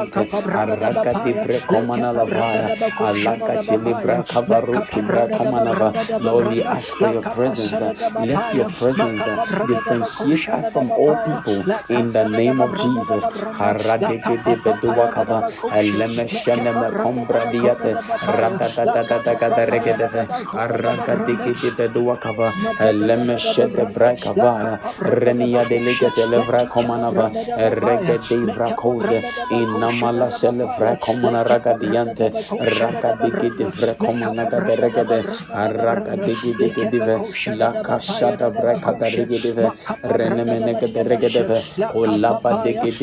[0.07, 7.73] brekeveluante araga di brekomana lavaya alaga chili brakabaruski brekomanava Lord we ask for your presence
[8.17, 9.23] let your presence
[9.67, 16.87] differentiate us from all people in the name of Jesus karadege de beduakava eleme sheneme
[20.53, 24.79] araga dege de beduakava eleme shede brakava
[25.23, 27.31] renia delegate levra komanava
[28.55, 29.23] vrakoze
[29.89, 32.31] Namala sele vracomana ragadiante,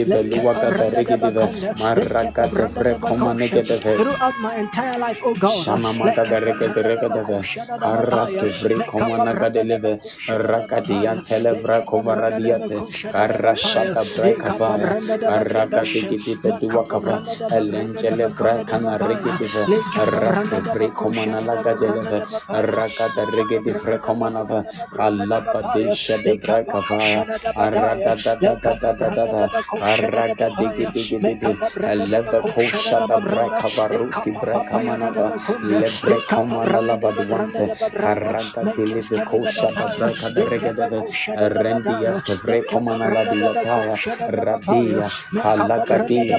[0.06, 0.58] de de la
[3.42, 3.96] de de de de.
[3.96, 7.44] Throughout my entire life, oh God, Shamamata de regede regedive,
[16.44, 17.16] le de wakava
[17.58, 19.64] elenjele brakana regedeve
[20.20, 22.20] raska vre komana laga jeleve
[22.72, 24.60] rakata regedi vre komana va
[24.96, 26.98] kalapa desha de brakava
[27.66, 29.42] arata da da da da da da da
[29.92, 31.52] arata digi digi digi
[31.92, 35.26] eleve kosha da brakava ruski brakamana va
[35.80, 37.64] lebre komana lava divante
[38.00, 41.00] karanta delive kosha da brakada regedeve
[41.62, 43.96] rendias vre komana la diataya
[44.46, 45.08] radia
[45.42, 46.38] kalakadia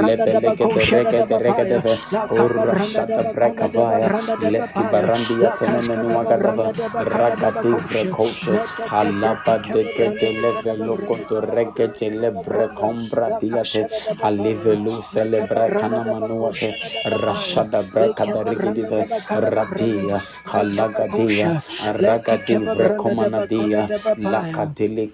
[19.41, 20.21] Radia.
[20.45, 21.61] Halagadia.
[21.87, 23.87] Aragadivre komanadia.
[24.17, 25.07] Lakatili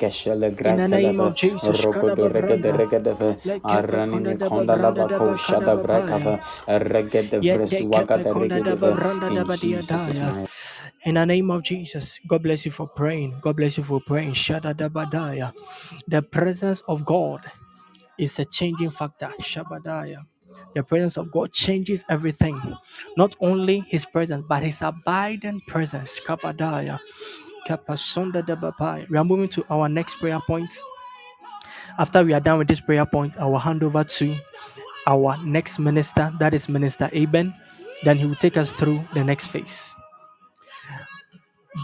[4.78, 6.40] laba ko shada brekava.
[6.68, 8.34] Regede vreswagada.
[9.30, 10.36] In Jesus' name.
[11.06, 13.40] In the name of Jesus, God bless you for praying.
[13.42, 14.34] God bless you for praying.
[14.34, 15.54] Shadadabadaya.
[16.08, 17.42] The presence of God
[18.20, 19.32] is a changing factor.
[19.42, 20.26] Shabadaya.
[20.76, 22.60] The presence of God changes everything.
[23.18, 26.20] Not only His presence, but His abiding presence.
[26.26, 27.00] Kabadaya.
[27.68, 29.10] Kapasondadababai.
[29.10, 30.72] We are moving to our next prayer point.
[31.98, 34.36] After we are done with this prayer point, I will hand over to
[35.08, 37.54] our next minister, that is Minister Aben.
[38.04, 39.94] Then he will take us through the next phase.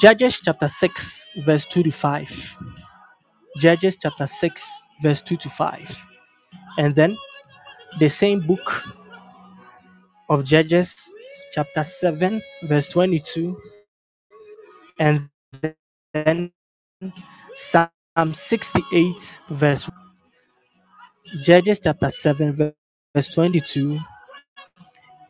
[0.01, 2.57] Judges chapter 6, verse 2 to 5.
[3.59, 4.69] Judges chapter 6,
[5.03, 6.05] verse 2 to 5.
[6.79, 7.17] And then
[7.99, 8.83] the same book
[10.29, 11.11] of Judges,
[11.53, 13.57] chapter 7, verse 22.
[14.99, 15.29] And
[16.13, 16.51] then
[17.55, 17.89] Psalm
[18.33, 19.89] 68, verse
[21.41, 22.53] Judges chapter 7,
[23.15, 23.99] verse 22.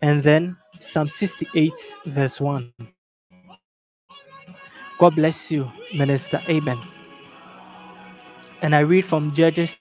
[0.02, 1.74] And then Psalm 68,
[2.08, 2.74] verse 1.
[5.00, 6.80] God bless you, Minister Amen.
[8.62, 9.78] And I read from Judges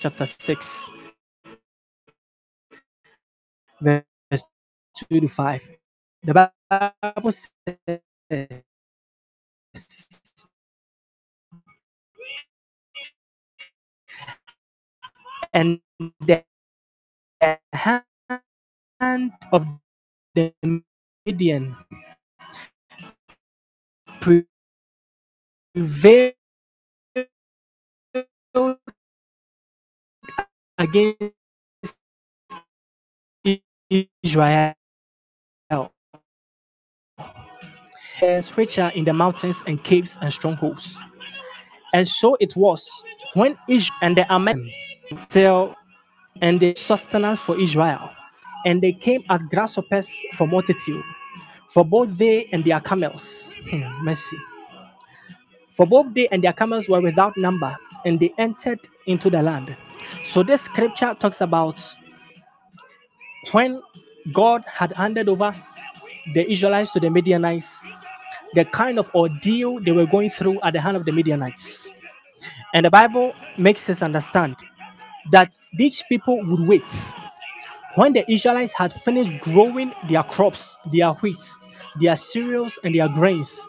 [0.00, 0.90] chapter 6,
[3.82, 4.04] verse
[5.10, 5.70] 2 to 5.
[6.24, 6.52] The
[7.02, 8.00] Bible says,
[15.54, 15.80] and
[16.20, 16.44] the
[17.74, 19.66] hand of
[20.34, 20.52] the
[21.26, 21.76] Midian
[25.60, 26.34] prevailed
[30.78, 31.34] against
[34.24, 34.74] Israel.
[38.22, 40.98] As which are in the mountains and caves and strongholds.
[41.94, 42.88] And so it was
[43.34, 44.70] when Israel and the Amen
[45.30, 45.74] till
[46.42, 48.10] and the sustenance for Israel,
[48.66, 51.04] and they came as grasshoppers for multitude,
[51.72, 53.56] for both they and their camels.
[53.70, 54.38] Hmm, mercy.
[55.76, 59.76] For both they and their camels were without number, and they entered into the land.
[60.24, 61.82] So this scripture talks about
[63.52, 63.82] when
[64.32, 65.54] God had handed over
[66.34, 67.82] the Israelites to the Midianites,
[68.54, 71.92] the kind of ordeal they were going through at the hand of the Midianites.
[72.74, 74.56] And the Bible makes us understand
[75.30, 77.14] that these people would wait.
[77.96, 81.44] When the Israelites had finished growing their crops, their wheat,
[82.00, 83.60] their cereals, and their grains,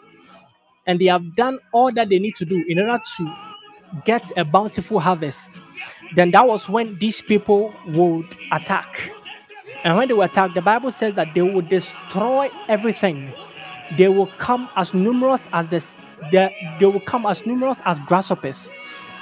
[0.86, 3.34] and they have done all that they need to do in order to
[4.04, 5.58] get a bountiful harvest,
[6.16, 9.12] then that was when these people would attack.
[9.84, 13.32] And when they will attack, the Bible says that they will destroy everything.
[13.98, 15.96] They will come as numerous as this.
[16.32, 18.70] They, they will come as numerous as grasshoppers,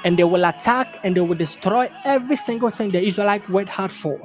[0.05, 3.93] and they will attack and they will destroy every single thing the Israelites worked hard
[3.93, 4.21] for.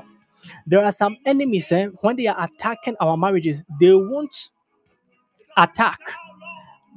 [0.67, 4.35] There are some enemies, eh, when they are attacking our marriages, they won't
[5.57, 5.99] attack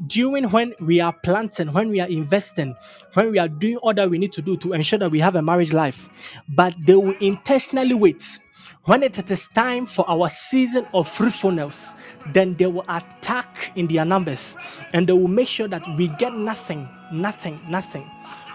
[0.07, 2.75] during when we are planting, when we are investing,
[3.15, 5.37] when we are doing all that we need to do to ensure that we have
[5.37, 6.09] a marriage life,
[6.51, 8.41] but they will intentionally wait.
[8.85, 11.95] When it is time for our season of fruitfulness,
[12.33, 14.57] then they will attack in their numbers
[14.93, 18.11] and they will make sure that we get nothing, nothing, nothing.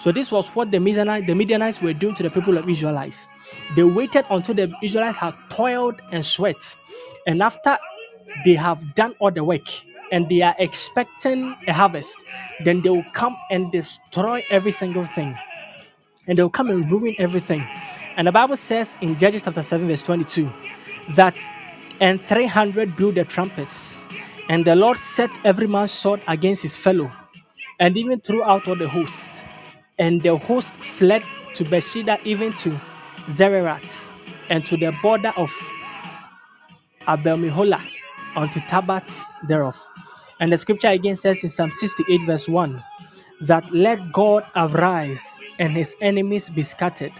[0.05, 3.27] So this was what the Midianites, the Midianites were doing to the people of Israelites.
[3.75, 6.75] They waited until the Israelites had toiled and sweat,
[7.25, 7.75] and after
[8.45, 9.67] they have done all the work
[10.11, 12.23] and they are expecting a harvest,
[12.63, 15.35] then they will come and destroy every single thing.
[16.27, 17.67] And they'll come and ruin everything.
[18.15, 20.53] And the Bible says in Judges chapter 7, verse 22,
[21.15, 21.35] that
[21.99, 24.07] and 300 blew the trumpets,
[24.49, 27.11] and the Lord set every man's sword against his fellow,
[27.79, 29.43] and even threw out all the host.
[29.99, 31.23] And the host fled
[31.55, 32.79] to Beersheba, even to
[33.29, 34.11] Zererath,
[34.49, 35.51] and to the border of
[37.07, 37.83] Abel Meholah
[38.35, 39.79] unto Tabbath thereof.
[40.39, 42.83] And the scripture again says in Psalm 68, verse 1,
[43.41, 47.13] that let God arise and his enemies be scattered,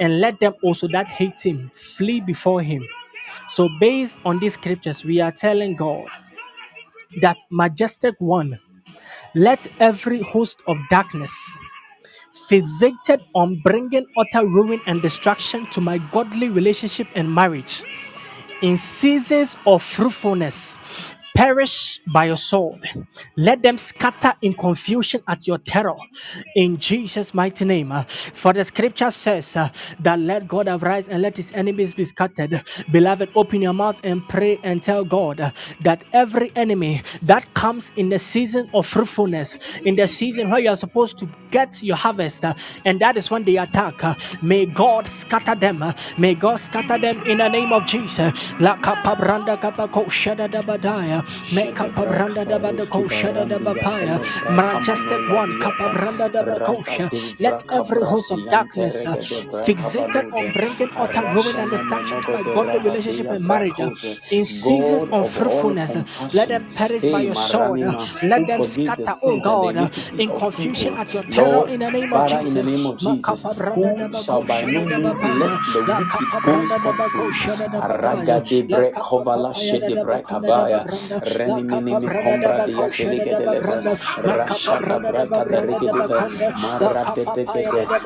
[0.00, 2.84] and let them also that hate him flee before him.
[3.48, 6.06] So, based on these scriptures, we are telling God
[7.22, 8.58] that majestic one,
[9.34, 11.34] let every host of darkness
[12.50, 17.82] fixated on bringing utter ruin and destruction to my godly relationship and marriage.
[18.62, 20.78] In seasons of fruitfulness
[21.36, 22.80] perish by your sword.
[23.38, 25.96] Let them scatter in confusion at your terror.
[26.56, 27.92] In Jesus' mighty name.
[27.92, 29.70] Uh, For the scripture says uh,
[30.00, 32.62] that let God arise and let his enemies be scattered.
[32.92, 37.92] Beloved, open your mouth and pray and tell God uh, that every enemy that comes
[37.96, 41.96] in the season of fruitfulness, in the season where you are supposed to get your
[41.96, 42.54] harvest, uh,
[42.86, 45.82] and that is when they attack, uh, may God scatter them.
[45.82, 48.54] uh, May God scatter them in the name of Jesus.
[51.52, 54.20] Me kapabranda da badako shada da bapaya.
[54.48, 57.10] Majestic one kapabranda da bakosha.
[57.40, 59.16] Let every host of darkness uh,
[59.64, 63.90] fixated on bringing utter ruin and destruction to my godly relationship and marriage uh,
[64.30, 65.96] in season of fruitfulness.
[65.96, 67.82] uh, Let them perish by your sword.
[67.82, 72.12] uh, Let them scatter, oh God, uh, in confusion at your terror in the name
[72.12, 72.64] of Father, in the Jesus.
[72.64, 76.80] name of Jesus, Makapabranda da who shall by no means let the wicked go kapabranda
[76.82, 77.26] da scot free.
[77.32, 80.64] bakosha da Araga de La bre kovala kapapaya shede da bre bakunda da kavaya.
[80.64, 80.84] babranda.
[80.84, 81.15] La Renimini mi kapabranda da kombra de bakosha yatelege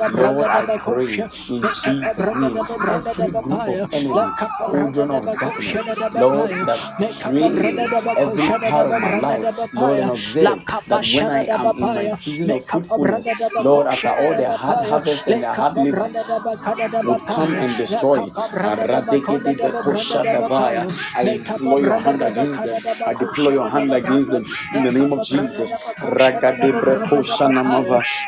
[0.07, 5.37] Lord, I pray in Jesus' name, da babranda da every group of enemies, children of
[5.37, 10.63] darkness, Lord, that Me kapabranda drain da every part of my life, Lord, and observe
[10.87, 14.81] that when I am in my season of fruitfulness, Lord, after all da the hard
[14.81, 18.31] harvest and Le the hard labor, kapabranda da bakada da will come and destroy.
[18.35, 20.35] kapabranda da bakonda da babranda da Aradegedebrekoshadavaya.
[20.35, 20.87] bapaya.
[21.15, 22.81] I deploy your hand against them.
[23.05, 25.73] I deploy your hand against them in the name of Jesus.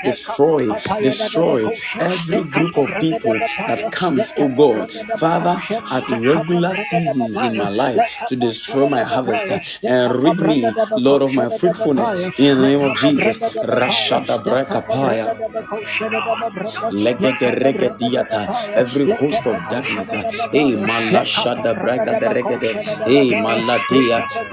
[0.03, 1.72] Destroy, destroy.
[1.99, 5.61] Every group of people that comes, oh God, Father,
[5.91, 9.51] at Le regular kapabranda seasons in my life to destroy my harvest
[9.86, 13.39] and rid me, Lord, of my fruitfulness in the name of Jesus.
[18.76, 22.34] every host of darkness, da da eh, malashada braga da
[24.49, 24.52] de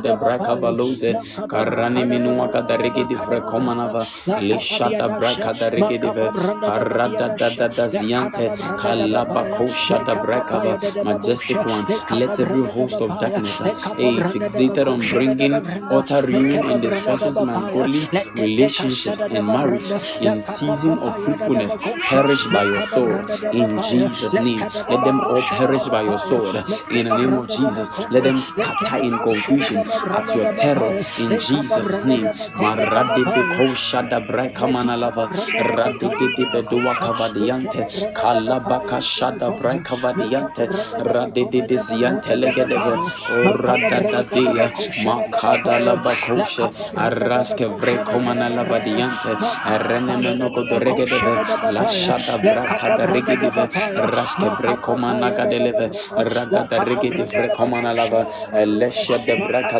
[0.00, 0.56] da araga bakosha da da digidi resha de da braka bapaya.
[0.56, 1.16] valoze
[1.48, 3.42] karani kababakada da minuaka de bakada regedive bakada babranda.
[3.42, 5.14] komanava La kapadia lishada dasha.
[5.16, 6.32] braka de Ma regedive da
[6.64, 9.58] karada da da da kada ziante babranda da bapaya.
[9.58, 13.70] kalabako Le shada brakava kapapaya da da majestic one let every host of darkness uh,
[13.98, 18.06] a fixated on da da bringing utter ruin and kapabranda da destruction to my godly
[18.12, 21.78] Le tete kasha relationships da da and marriage in season of da da fruitfulness
[22.08, 23.80] perish by your sword in.
[23.80, 24.66] Jesus' name.
[24.88, 26.56] Let them all da da perish by your sword
[26.90, 27.88] in the name of Jesus.
[28.10, 29.84] Let them scatter in da da confusion
[30.18, 32.28] at your da terror in Jesus' name.
[34.10, 34.20] da da
[38.14, 40.64] kalabaka shada brakavadiante
[41.12, 42.94] radede ziante legedeve
[43.50, 44.66] orada dea
[45.06, 45.76] makada
[47.06, 48.48] araske vrekomana
[51.76, 53.64] la shada brakada regedive
[54.14, 55.86] raske brekomana gadeleve
[56.34, 58.22] ragada regedive rekomana lava
[58.80, 59.34] leshe de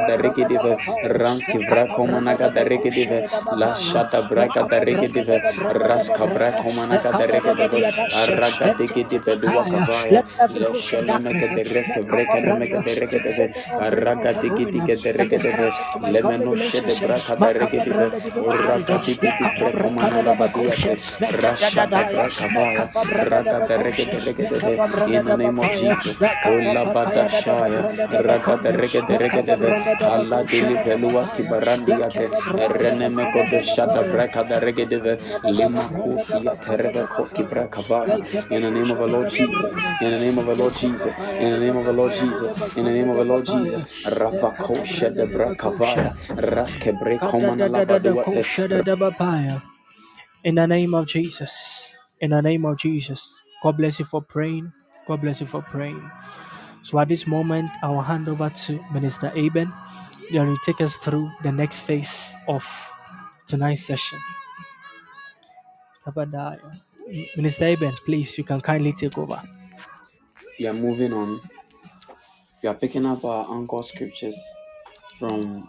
[0.08, 3.22] brakada regedive ranske vrekomana gada regedive
[3.52, 10.92] la shada brakada regedive raska vrekomana gada regedive araga degedive dua kavaya let every host
[10.94, 14.44] of leshene meke darkness de reske vrekene meke de regedeve fixated on bringing araga utter
[14.44, 17.02] ruin digidi de and regedeve destruction to my godly lemeno shede relationship.
[17.02, 22.88] brakada regedive Makapabranda divi oraga maharija, digidi vrekomana lekapabranda da bakoshe, lavadiate Rashada metadadadaya, Brakavaya,
[22.92, 27.82] mekapabranda da Regede Regedeve, lekapabranda in the da name of Jesus, lekapapapaya da da Olabadashaya,
[27.82, 32.28] babranda da Ragada bakonde, Regede Regedeve, mekapabranda da Kala bakoshe da da Deliveluaski bakaya, Barandiate,
[32.30, 34.10] lekapabranda da Renemeko bakada de da Shada bakaya.
[34.10, 38.18] Brakada Regedeve, Lima Kosia Terevekoski Brakavaya,
[38.50, 41.52] in the name of the Lord Jesus, in the name of the Lord Jesus, in
[41.52, 45.26] the name of the Lord Jesus, in the name of the Lord Jesus, Ravako Shede
[45.32, 48.84] Brakavaya, Raske Brekomana Lavaduate,
[50.44, 51.96] In the name of Jesus.
[52.20, 53.36] In the name of Jesus.
[53.62, 54.72] God bless you for praying.
[55.06, 56.10] God bless you for praying.
[56.82, 59.72] So at this moment, I will hand over to Minister Aben.
[60.32, 62.64] Then will take us through the next phase of
[63.46, 64.18] tonight's session.
[67.36, 69.42] Minister Aben, please, you can kindly take over.
[70.58, 71.40] we are moving on.
[72.62, 74.38] We are picking up our anchor scriptures
[75.18, 75.68] from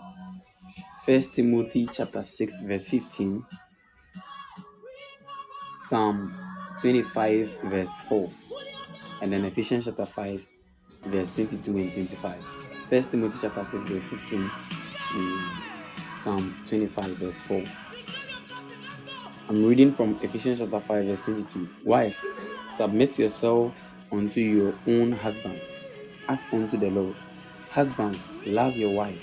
[1.05, 3.45] First Timothy chapter 6, verse 15
[5.73, 6.33] Psalm
[6.81, 8.31] 25, verse 4,
[9.21, 10.47] and then Ephesians chapter 5,
[11.05, 12.35] verse 22 and 25.
[12.89, 14.51] First Timothy chapter 6, verse 15,
[15.13, 15.61] um,
[16.13, 17.63] Psalm 25, verse 4.
[19.49, 21.69] I'm reading from Ephesians chapter 5, verse 22.
[21.83, 22.25] Wives,
[22.69, 25.85] submit yourselves unto your own husbands,
[26.27, 27.15] as unto the Lord.
[27.69, 29.21] Husbands, love your wife,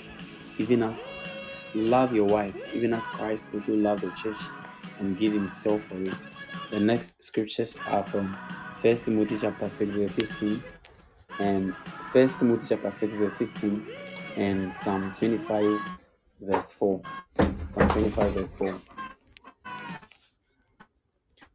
[0.57, 1.07] even as
[1.73, 4.37] love your wives, even as Christ also loved the church
[4.99, 6.27] and gave himself for it.
[6.71, 8.35] The next scriptures are from
[8.81, 10.63] 1 Timothy chapter 6, verse 15,
[11.39, 11.73] and
[12.11, 13.87] 1 Timothy chapter 6, verse 15,
[14.37, 15.79] and Psalm 25,
[16.41, 17.01] verse 4.
[17.67, 18.81] Psalm 25, verse 4.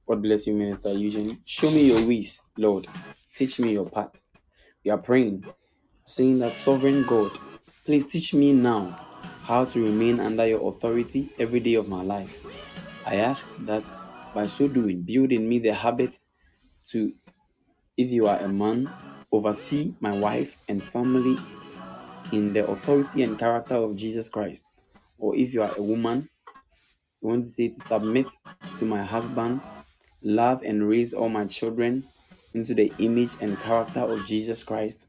[0.07, 1.39] God bless you, Minister Eugene.
[1.45, 2.87] Show me your ways, Lord.
[3.35, 4.21] Teach me your path.
[4.85, 5.47] We are praying,
[6.07, 7.33] saying that sovereign God,
[7.87, 9.01] please teach me now
[9.45, 12.47] how to remain under your authority every day of my life.
[13.07, 13.91] I ask that
[14.35, 16.19] by so doing, build in me the habit
[16.89, 17.13] to,
[17.97, 18.91] if you are a man,
[19.35, 21.39] oversee my wife and family
[22.33, 24.75] in the authority and character of Jesus Christ.
[25.19, 26.29] Or if you are a woman,
[27.21, 28.27] you want to say to submit
[28.79, 29.61] to my husband,
[30.23, 32.05] love and raise all my children
[32.55, 35.09] into the image and character of Jesus Christ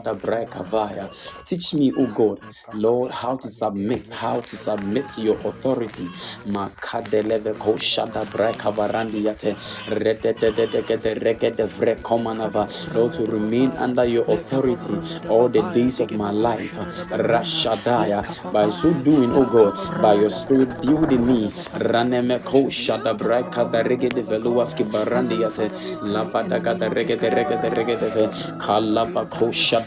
[1.45, 2.39] Teach me, O God,
[2.73, 6.07] Lord, how to submit, how to submit to your authority.
[7.79, 8.25] Shada.
[12.95, 14.95] Lord, to remain under your authority
[15.29, 16.77] all the days of my life.
[17.09, 18.23] Rashadaya.
[18.51, 21.49] By so doing, O God, by your spirit build me.
[21.77, 25.69] Raneme ko shada breka da regede veluaski barandi yate
[26.03, 28.27] labadagada regede regede regede ve
[28.59, 29.47] kalaba ko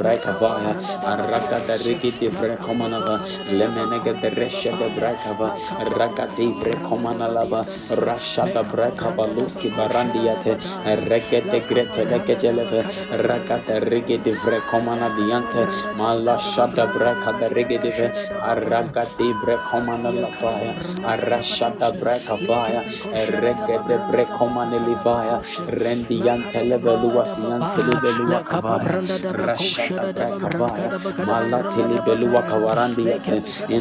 [0.00, 0.72] Brecavaya,
[1.04, 3.20] Aragada Rigi de Vrecomanava,
[3.52, 5.52] Lemenega de Resha de Brecava,
[5.92, 7.60] Raga de Brecomanalava,
[8.00, 10.56] Rashada Brecava Luski Barandiate,
[11.04, 12.80] Rege de Grete Legejeleve,
[13.12, 20.08] Raga de Rigi de Vrecomana Diante, Mala Shada Breca de Rigi de Araga de Brecomana
[20.08, 20.72] Lavaya,
[21.04, 22.82] Arashada Brecavaya,
[23.12, 27.24] Rege de Brecomana Livaya, Rendiante Levelua
[28.00, 29.96] Belua Kawarandi in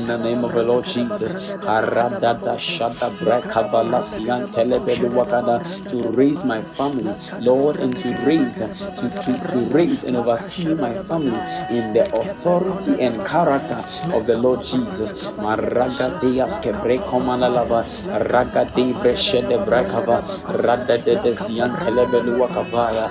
[0.08, 1.56] the name of the Lord Jesus.
[1.58, 9.58] Karadada Shada Brekavalasian Telebeluakada to raise my family, Lord, and to raise to, to, to
[9.70, 11.40] raise and oversee my family
[11.70, 15.30] in the authority and character of the Lord Jesus.
[15.38, 17.84] Maraga Deas Kebrekomanalava,
[18.32, 20.24] Raga de Breshede Brekava,
[20.64, 23.10] Rada de Desian Telebeluakavaya,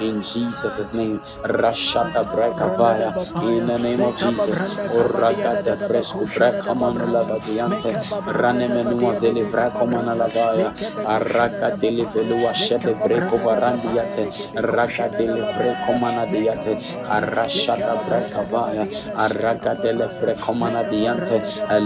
[0.00, 3.12] In Jesus' name, Rashada Brakavaya,
[3.50, 7.92] in the name of Jesus, Oraga de Fresco Brakamana Lavadiante,
[8.38, 10.70] Ranemenua Zelivra Comana Lavaya,
[11.04, 21.40] Araga Delivelua Shede Breco Varandiate, Raga Delivre Comana Diate, Arashada Brakavaya, Araga Delivre Comana Diante,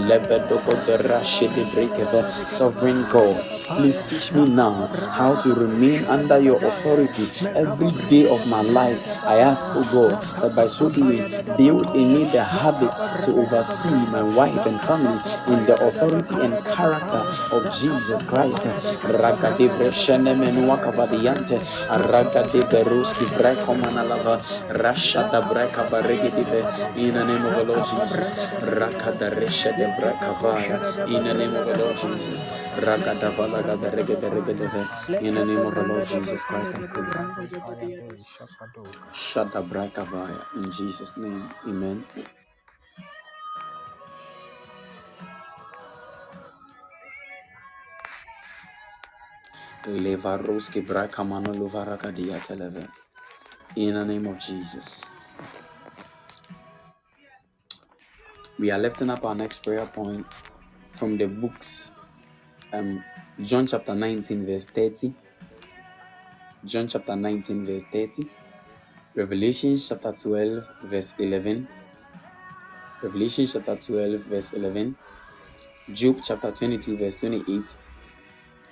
[0.07, 7.29] Lebedogo de Brekeve, Sovereign God, please teach me now how to remain under your authority
[7.55, 9.17] every day of my life.
[9.23, 11.23] I ask, oh God, that by so doing,
[11.55, 12.91] build in me the habit
[13.23, 17.23] to oversee my wife and family in the authority and character
[17.55, 18.65] of Jesus Christ.
[26.95, 28.27] In the name of the Lord Jesus.
[31.07, 32.41] In the name of the Lord Jesus.
[35.21, 37.05] In the name of the Lord Jesus Christ, I pray.
[39.13, 40.41] Shadabrakavaya.
[40.57, 42.03] In Jesus' name, amen.
[49.85, 52.87] Levaroski brakamano luvarakadia televe.
[53.75, 55.05] In the name of Jesus.
[58.57, 60.25] We are lifting up our next prayer point
[60.91, 61.91] from the books
[62.73, 63.03] um
[63.41, 65.13] John chapter 19 verse 30.
[66.65, 68.29] John chapter 19 verse 30.
[69.15, 71.67] Revelation chapter 12 verse 11.
[73.01, 74.95] Revelation chapter 12 verse 11.
[75.93, 77.77] Job chapter 22 verse 28.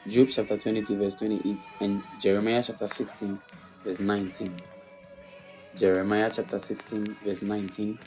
[0.09, 3.39] Job chapter 22 verse 28 and Jeremiah chapter 16
[3.85, 4.53] verse 19.
[5.77, 7.97] Jeremiah chapter 16 verse 19.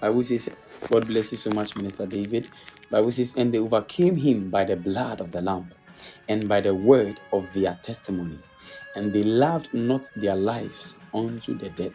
[0.00, 0.50] Bible says,
[0.88, 2.50] God bless you so much, Minister David.
[2.90, 5.70] Bible says, and they overcame him by the blood of the Lamb
[6.28, 8.38] and by the word of their testimony,
[8.94, 11.94] and they loved not their lives unto the death.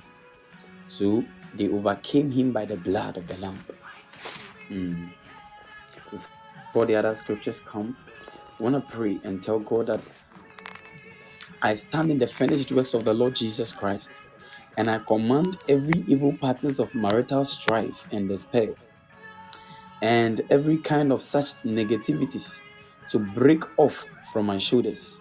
[0.88, 3.64] So they overcame him by the blood of the Lamb.
[4.70, 5.10] Mm.
[6.10, 7.96] Before the other scriptures come,
[8.60, 10.02] I want to pray and tell God that
[11.62, 14.22] I stand in the finished works of the Lord Jesus Christ
[14.78, 18.74] and I command every evil patterns of marital strife and despair
[20.02, 22.62] and every kind of such negativities
[23.10, 25.20] to break off from my shoulders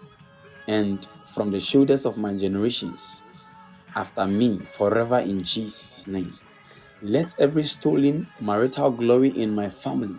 [0.67, 3.23] and from the shoulders of my generations
[3.95, 6.33] after me forever in Jesus' name.
[7.01, 10.15] Let every stolen marital glory in my family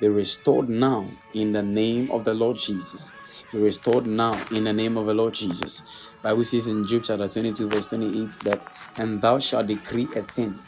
[0.00, 3.12] be restored now in the name of the Lord Jesus.
[3.52, 6.14] Be restored now in the name of the Lord Jesus.
[6.22, 8.60] Bible says in Job chapter 22 verse 28 that
[8.96, 10.58] and thou shalt decree a thing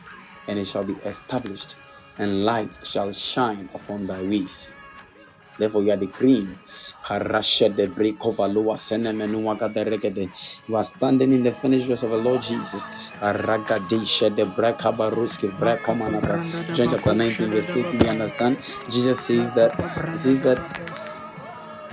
[0.48, 1.76] and it shall be established
[2.18, 4.72] and light shall shine upon thy ways.
[5.60, 6.56] Therefore, you are decreeing.
[10.68, 13.10] You are standing in the finished works of the Lord Jesus.
[16.72, 18.56] John chapter 19, verse 30, we understand.
[18.88, 19.76] Jesus says that,
[20.18, 20.58] says that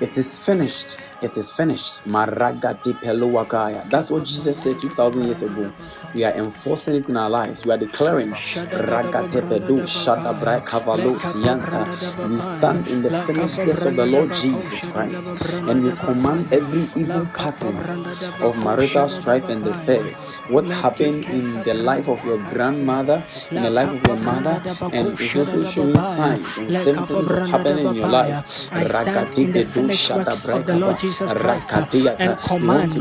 [0.02, 0.98] it is finished.
[1.22, 2.04] It is finished.
[2.06, 3.90] Maragati peluwakaya.
[3.90, 5.72] That's what Jesus said 2,000 years ago.
[6.14, 7.66] We are enforcing it in our lives.
[7.66, 11.86] We are declaring Ragatepedu Shadabra Kavalo Sianta.
[12.30, 16.88] We stand in the finished works of the Lord Jesus Christ and we command every
[17.02, 20.04] evil patterns of marital strife and despair.
[20.50, 24.62] What happened in the life of your grandmother, in the life of your mother,
[24.94, 28.44] and it's also showing signs and symptoms of happening in your life.
[28.72, 30.94] Ragatepedu Shadabra Kavalo.
[30.94, 31.88] Ah, Jesus Christ ah,
[32.20, 32.98] and command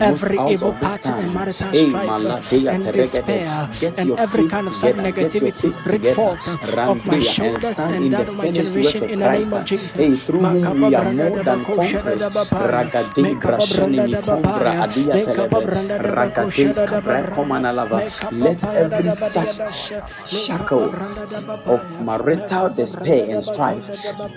[0.00, 6.04] every evil pattern in marital strife ah, and despair and every kind of negativity break
[6.04, 9.90] forth of my shoulders and that of my generation in the name of Jesus.
[9.92, 12.22] Hey, through whom we are more than conquerors.
[12.50, 15.66] Ragadi Grashani Mikomvra Adiateleve
[15.98, 18.02] Ragadeis Kabrakomanalava.
[18.32, 19.92] Let every such
[20.26, 21.24] shackles
[21.66, 23.88] of marital despair and strife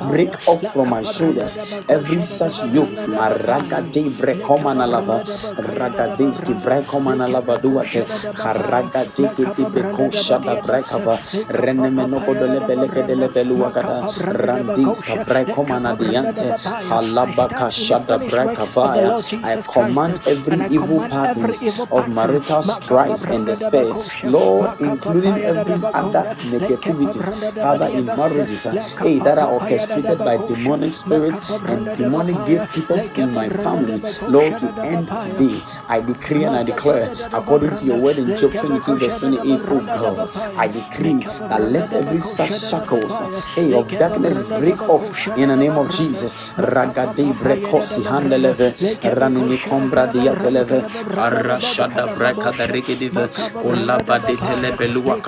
[0.08, 1.58] break off from my shoulders.
[1.90, 3.08] Every such yokes.
[3.08, 5.24] Maragade brekomana lava
[5.78, 8.06] ragadeski brekomana lava duate
[8.40, 11.16] karagade kiti beko shada brekava
[11.62, 14.06] renemeno kodole beleke dele beluagada
[14.46, 16.48] randiska brekomana diante
[16.90, 23.90] halabaka shada brekavaya I command every evil patterns of marital strife and despair
[24.24, 26.24] Lord including every other
[26.54, 33.34] negativities Father in marriages hey that are orchestrated by demonic spirits and demonic gatekeepers in
[33.34, 35.62] my family, Lord, to end today.
[35.88, 39.80] I decree and I declare, according to your word in Job 22, verse 28, oh
[39.82, 43.20] God, I decree that let every such shackles,
[43.56, 46.54] hey, of darkness break off in the name of Jesus.
[46.58, 48.74] Ragade brekosi handeleve,
[49.16, 50.84] ranimi kombra diateleve,
[51.16, 55.20] arashada breka the rigidive, kolaba de telebelua.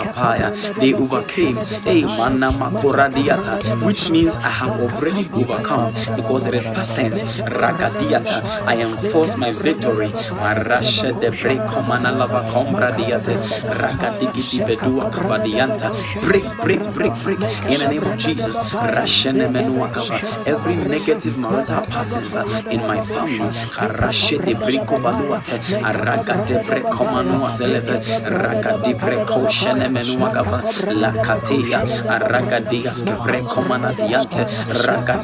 [0.79, 7.41] They overcame, hey, mana makora diata, which means I have already overcome because past tense.
[7.41, 8.41] Ragadiata.
[8.65, 10.09] I enforce my victory.
[10.41, 13.37] Marasha de Brekomana Lava Combra Diate.
[13.69, 15.91] Ragadigi Bedua Kavadianta.
[16.21, 17.39] Break, break, break, break.
[17.69, 18.57] In the name of Jesus.
[18.73, 20.19] Rashene Menua Kava.
[20.47, 22.35] Every negative marital patterns
[22.71, 23.49] in my family.
[23.77, 25.59] Arashe de Brekovaluate.
[25.83, 27.99] Araga de Brekomanua Zeleve.
[28.25, 30.61] Ragadi Breko Shene Menua Kava.
[30.91, 31.85] Lakatia.
[32.09, 34.45] Aragadias Kevrekomana Diante.
[34.85, 35.23] Raga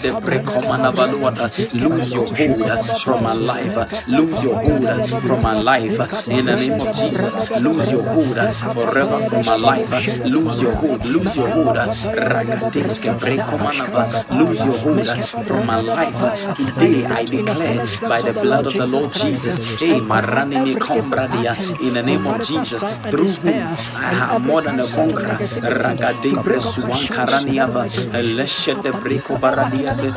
[0.97, 3.77] de Brekomana uh, Lose your hold uh, from my life.
[3.77, 4.91] Uh, lose your hold
[5.21, 5.99] from my life.
[6.29, 8.37] In the name of Jesus, lose your hold
[8.73, 10.19] forever from my life.
[10.23, 11.05] Lose your hold.
[11.05, 11.75] Lose your hold.
[12.13, 14.09] Ragadeske brekomanava.
[14.29, 15.07] Lose your hold
[15.43, 16.21] from my life.
[16.55, 19.59] Today I declare by the blood of the Lord Jesus.
[19.79, 21.55] Hey, marani me combradia.
[21.79, 25.39] In the name of Jesus, through whom I have more than a conqueror.
[25.63, 27.85] Ragade bresuan karaniava.
[28.23, 30.13] Leshete breko baradiate.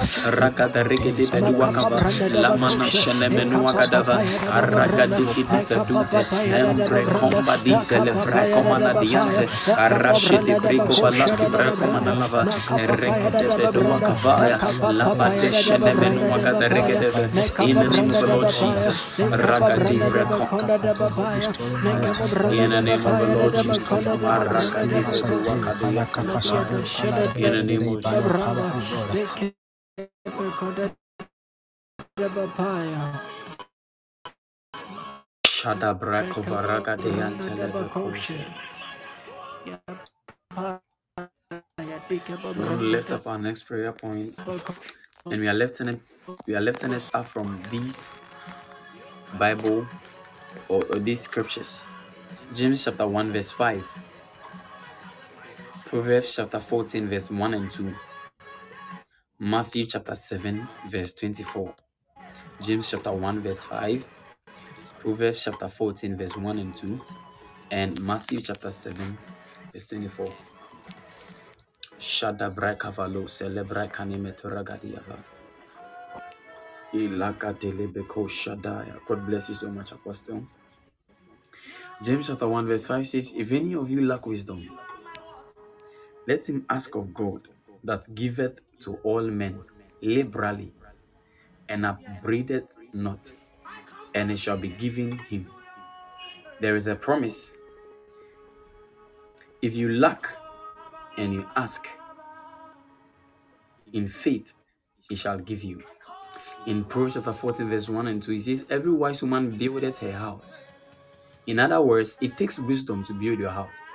[0.71, 2.03] Ragada regede beduakava.
[2.31, 4.21] Lamana shenemenu agadava.
[4.49, 6.27] Aragadiki defedute.
[6.51, 9.47] Embre comba diesel vracomana diante.
[9.77, 12.47] Arashede breko balaski bracomana lava.
[12.77, 14.59] Regede beduakavaya.
[14.83, 17.13] Labade shenemenu agada regede.
[17.59, 19.09] In the name of the Lord Jesus.
[19.31, 20.03] Ragadi.
[22.51, 24.11] In the name of the Lord Jesus.
[27.37, 28.33] In the name of Jesus.
[35.47, 37.13] Shada brako varaga de
[42.81, 44.39] lift up our next prayer point,
[45.31, 46.01] and we are lifting it.
[46.47, 48.09] We are lifting it up from these
[49.39, 49.87] Bible
[50.69, 51.87] or, or these scriptures.
[52.55, 53.85] James chapter one verse five.
[55.87, 57.95] Proverbs chapter 14, verse 1 and 2.
[59.43, 61.75] Matthew chapter 7, verse 24.
[62.61, 64.05] James chapter 1, verse 5.
[64.99, 67.01] Proverbs chapter 14, verse 1 and 2.
[67.71, 69.17] And Matthew chapter 7,
[69.73, 70.27] verse 24.
[71.99, 75.19] Shada brakavalo celebra kanemetoragadiava.
[76.93, 79.03] Ilakadelebeko shadaya.
[79.07, 80.47] God bless you so much, Apostle.
[82.03, 84.69] James chapter 1, verse 5 says, If any of you lack wisdom,
[86.29, 87.49] let him ask of God
[87.85, 89.61] that giveth to all men
[90.01, 90.73] liberally
[91.69, 93.33] and upbraideth not,
[94.15, 95.47] and it shall be given him.
[96.61, 97.53] There is a promise.
[99.63, 100.37] If you lack
[101.17, 101.87] and you ask
[103.93, 104.53] in faith,
[105.09, 105.83] he shall give you.
[106.67, 110.13] In Proverbs chapter 14, verse 1 and 2, he says, Every wise woman buildeth her
[110.13, 110.73] house.
[111.47, 113.89] In other words, it takes wisdom to build your house.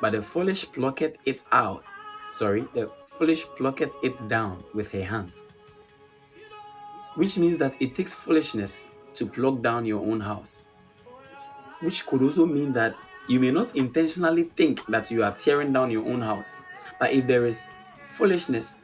[0.00, 1.90] But the foolish plucketh it out.
[2.30, 5.46] Sorry, the foolish plucketh it down with her hands.
[7.14, 10.70] Which means that it takes foolishness to pluck down your own house.
[11.80, 12.94] Which could also mean that
[13.28, 16.58] you may not intentionally think that you are tearing down your own house.
[16.98, 17.72] But if there is
[18.04, 18.76] foolishness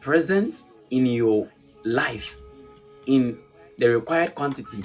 [0.00, 1.48] present in your
[1.84, 2.36] life
[3.06, 3.38] in
[3.78, 4.84] the required quantity,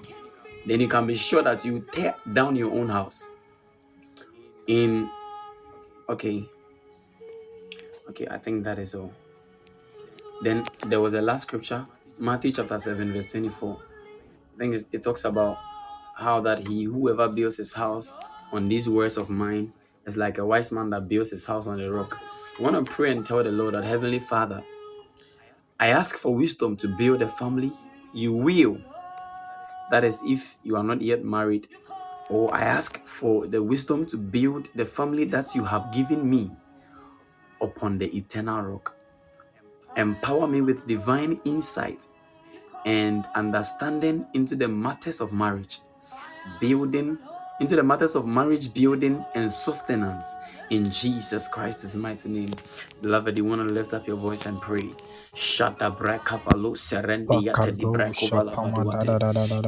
[0.65, 3.31] then you can be sure that you tear down your own house.
[4.67, 5.09] In
[6.09, 6.47] okay,
[8.09, 9.13] okay, I think that is all.
[10.41, 11.85] Then there was a last scripture,
[12.17, 13.77] Matthew chapter 7, verse 24.
[14.55, 15.57] I think it talks about
[16.15, 18.17] how that he whoever builds his house
[18.51, 19.73] on these words of mine
[20.05, 22.17] is like a wise man that builds his house on the rock.
[22.57, 24.63] I want to pray and tell the Lord that Heavenly Father,
[25.79, 27.71] I ask for wisdom to build a family.
[28.13, 28.79] You will.
[29.91, 31.67] That is, if you are not yet married,
[32.29, 36.51] or I ask for the wisdom to build the family that you have given me
[37.61, 38.95] upon the eternal rock.
[39.95, 42.05] Empower me with divine insight
[42.85, 45.79] and understanding into the matters of marriage,
[46.59, 47.17] building
[47.59, 50.35] into the matters of marriage building and sustenance
[50.71, 52.51] in Jesus Christ's mighty name.
[53.01, 54.89] Beloved, you want to lift up your voice and pray.
[55.35, 59.13] Shada brakavalo serendi yate di brakovala paduate.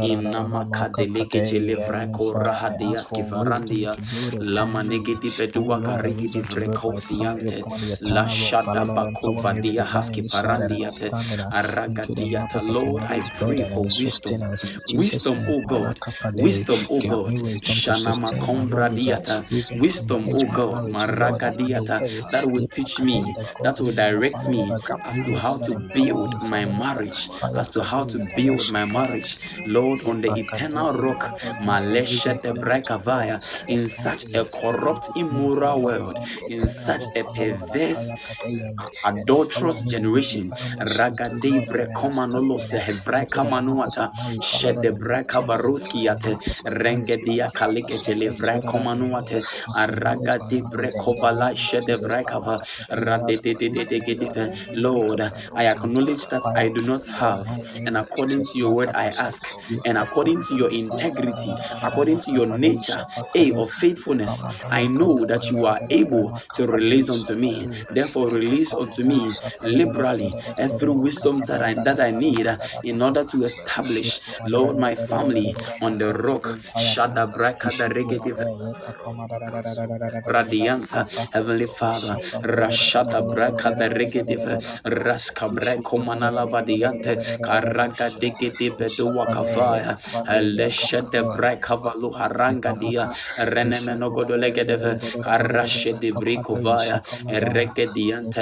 [0.02, 3.98] Inama kadeleke jele vrako rahadia skivarandia.
[4.42, 7.66] Lama negiti pedua karigi di vrekosiante.
[8.02, 11.14] La shada bakova dia haski parandiate.
[11.52, 12.62] Aragadiata.
[12.64, 14.46] Lord, I pray for wisdom.
[14.90, 16.02] Wisdom, O God.
[16.36, 17.40] Wisdom, O God.
[19.72, 24.76] Wisdom, oh God, Maragadiata, that will teach me, that will direct me
[25.06, 29.40] as to how to build my marriage, as to how to build my marriage.
[29.66, 36.68] Lord, on the eternal rock, Malesha de Brakavaya, in such a corrupt, immoral world, in
[36.68, 38.14] such a perverse,
[39.04, 44.12] adulterous generation, Ragade Brekomanolo Sehebraka Manuata,
[44.42, 46.38] Shede Brakabaruski Ate,
[47.70, 49.44] Rengedia kaliketele vra komanuate
[49.76, 51.98] araga de brekovala shede.
[54.74, 55.22] Lord,
[55.56, 57.48] I acknowledge that I do not have,
[57.86, 59.48] and according to your word I ask,
[59.86, 63.06] and according to your integrity, according to your nature,
[63.36, 67.70] a of faithfulness, I know that you are able to release unto me.
[67.92, 72.48] Therefore, release unto me liberally every wisdom that I that I need
[72.84, 76.60] in order to establish, Lord, my family on the rock.
[76.76, 77.28] Shada da
[80.28, 89.98] Radianta, Heavenly Father, Rashada braka da regedive, Raska breko manala badiante, Karaka digedive duwa kavaya,
[90.42, 93.10] Leshede breka valu haranga dia,
[93.40, 96.12] Renemeno godolegedeve, Arashe de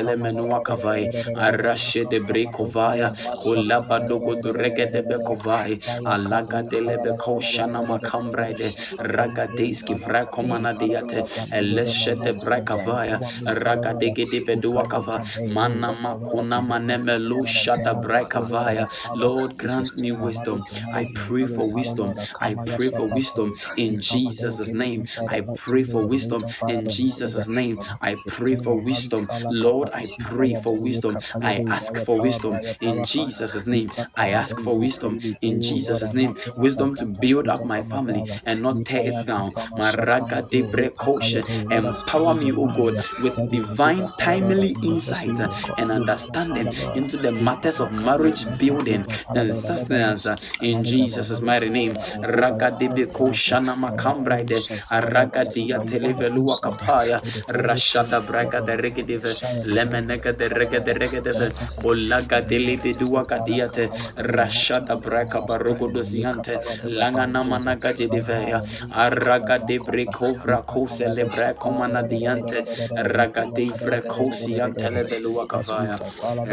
[0.03, 3.13] lemenua kavai, Arashe de brikovaya,
[3.45, 8.69] Ulabado godu regedebe kovai, Alaga de lebe koshana makambrede,
[9.07, 18.87] Ragadeski vrakomana diate, Eleshede brakavaya, Ragadegede bedua kava, Mana makuna manemelu shada brakavaya.
[19.15, 20.65] Lord, grant me wisdom.
[20.93, 22.15] I pray for wisdom.
[22.41, 25.05] I pray for wisdom in Jesus' name.
[25.27, 27.79] I pray for wisdom in Jesus' name.
[28.01, 29.29] I pray for wisdom.
[29.49, 31.19] Lord, I pray for wisdom.
[31.41, 33.91] I ask for wisdom in Jesus' name.
[34.15, 36.35] I ask for wisdom in Jesus' name.
[36.55, 39.51] Wisdom to build up my family and not tear it down.
[39.75, 41.43] Maraga de brekoshe.
[41.71, 45.39] Empower me, O God, with divine timely insight
[45.77, 49.05] and understanding into the matters of marriage building
[49.35, 50.27] and sustenance
[50.61, 51.93] in Jesus' mighty name.
[52.23, 54.63] Raga de bekoshana makambraide.
[54.89, 57.21] Araga dia televelua kapaya.
[57.47, 59.35] Rashada braga de regedive.
[59.65, 61.49] Lemenega de rega de regedive.
[61.83, 63.89] Olaga de libidua kadiate.
[64.17, 66.59] Rashada braga barogo dosiante.
[66.83, 68.61] Langana managa de deveya.
[68.91, 72.63] Araga de brekovra kose lebre komana diante.
[72.97, 75.99] Raga de brekosiante levelua kapaya.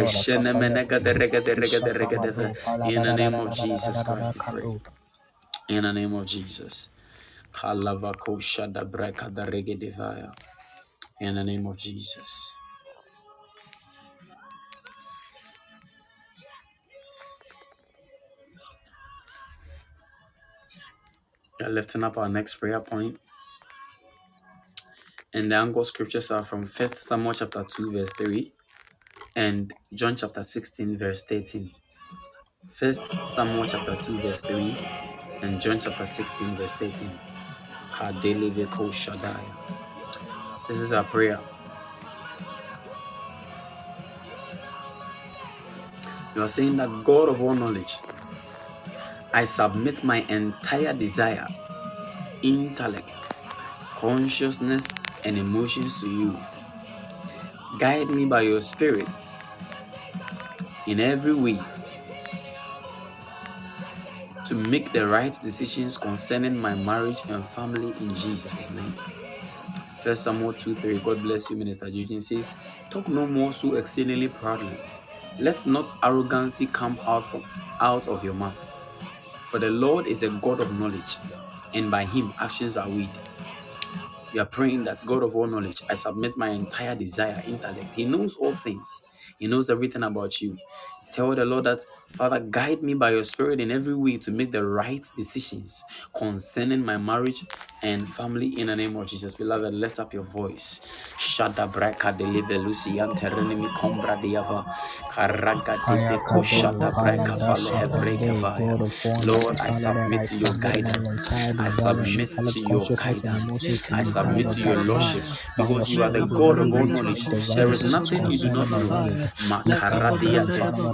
[0.07, 2.31] Shene menega de rega de rega de rega de
[2.85, 4.69] In the name of Jesus Christ, we pray.
[5.69, 6.89] In the name of Jesus.
[7.53, 10.35] Kalavako shada breka da rege devaya.
[11.21, 12.54] In the name of Jesus.
[21.61, 23.21] We are lifting up our next prayer point.
[25.33, 28.53] And the angle scriptures are from 1 Samuel chapter 2, verse 3
[29.37, 31.71] and John chapter 16, verse 13.
[32.79, 34.79] 1 Samuel chapter 2, verse 3
[35.43, 37.11] and John chapter 16, verse 13.
[37.93, 39.45] Kadele veko shadai.
[40.69, 41.41] This is our prayer.
[46.35, 47.99] You are saying that God of all knowledge,
[49.35, 51.49] I submit my entire desire,
[52.43, 53.19] intellect,
[53.97, 54.87] consciousness,
[55.25, 56.39] and emotions to you.
[57.81, 59.09] Guide me by your spirit
[60.87, 61.61] in every way
[64.47, 68.95] to make the right decisions concerning my marriage and family in Jesus' name.
[70.05, 71.01] First Samuel 2 3.
[71.01, 72.55] God bless you, Minister Eugene says,
[72.89, 74.79] Talk no more so exceedingly proudly.
[75.41, 77.45] Let not arrogancy come out from
[77.81, 78.65] out of your mouth.
[79.55, 81.15] For the Lord is a God of knowledge,
[81.75, 83.09] and by him actions are weighed.
[84.33, 87.93] You are praying that God of all knowledge, I submit my entire desire, intellect.
[87.93, 88.85] He knows all things.
[89.39, 90.59] He knows everything about you.
[91.13, 91.79] Tell the Lord that,
[92.17, 95.85] Father, guide me by your spirit in every way to make the right decisions
[96.17, 97.45] concerning my marriage
[97.83, 99.35] and family in the name of Jesus.
[99.35, 100.81] Beloved, lift up your voice.
[101.19, 104.65] Shada braka deliver Lucian terenimi combra diava.
[105.11, 107.39] Karaga de shada braka
[109.25, 111.23] Lord, I submit to your guidance.
[111.59, 113.89] I submit to your guidance.
[113.93, 115.25] I submit to your lordship
[115.57, 117.29] because you are the God of all knowledge.
[117.57, 118.91] There is nothing you do not know.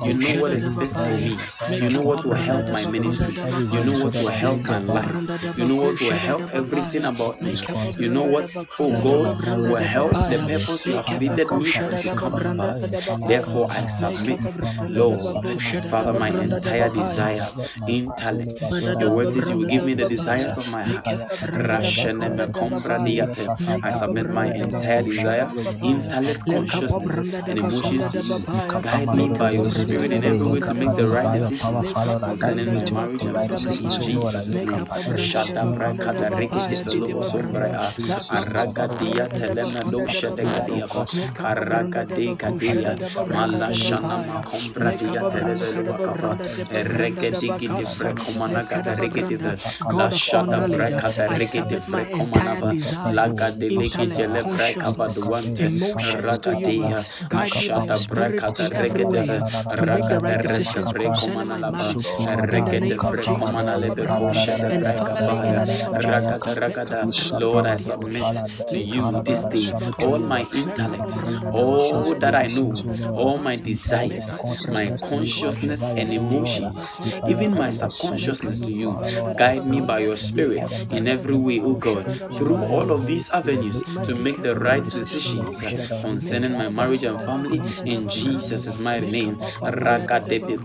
[0.03, 1.37] You know what is best for me.
[1.75, 3.35] You know what will help my ministry.
[3.35, 5.59] You know what will help my life.
[5.59, 7.55] You know what will help everything about me.
[7.99, 12.39] You know what, oh God, will help the purpose you have created me to come
[12.41, 12.91] to pass.
[13.27, 14.41] Therefore, I submit,
[14.89, 15.21] Lord,
[15.91, 17.49] Father, my entire desire,
[17.87, 18.61] intellect.
[19.01, 21.07] Your word says you will give me the desires of my heart.
[23.83, 25.51] I submit my entire desire,
[25.83, 28.45] intellect, consciousness, and emotions to you.
[28.81, 31.93] Guide me by your spirit in every way to make make the right decisions
[32.23, 34.87] concerning my marriage and family in Jesus' name.
[35.17, 37.71] Shada brakada regede velo sombra
[38.29, 40.89] araga dia telena lo shada gadia
[41.35, 46.37] karaga de gadia mala shana makombra dia televelo bakapa
[46.73, 49.57] regede gidi frekomana gada regede
[49.89, 55.71] la shada brakada regede frekomana va la gade leke jele brakaba duante
[56.05, 57.07] raga dia
[57.53, 59.25] shada brakada regede
[59.89, 60.80] raga de reske frekomana lava regede frekomana lebe ko shada brakava ragada ragada
[67.33, 68.35] Lord I submit
[68.69, 71.13] to you this day all my intellect
[71.53, 72.73] all that I know
[73.17, 79.01] all my desires my consciousness and emotions even my subconsciousness to you
[79.37, 83.83] guide me by your spirit in every way oh God through all of these avenues
[84.05, 85.63] to make the right decisions
[86.01, 89.39] concerning my marriage and family in Jesus' mighty name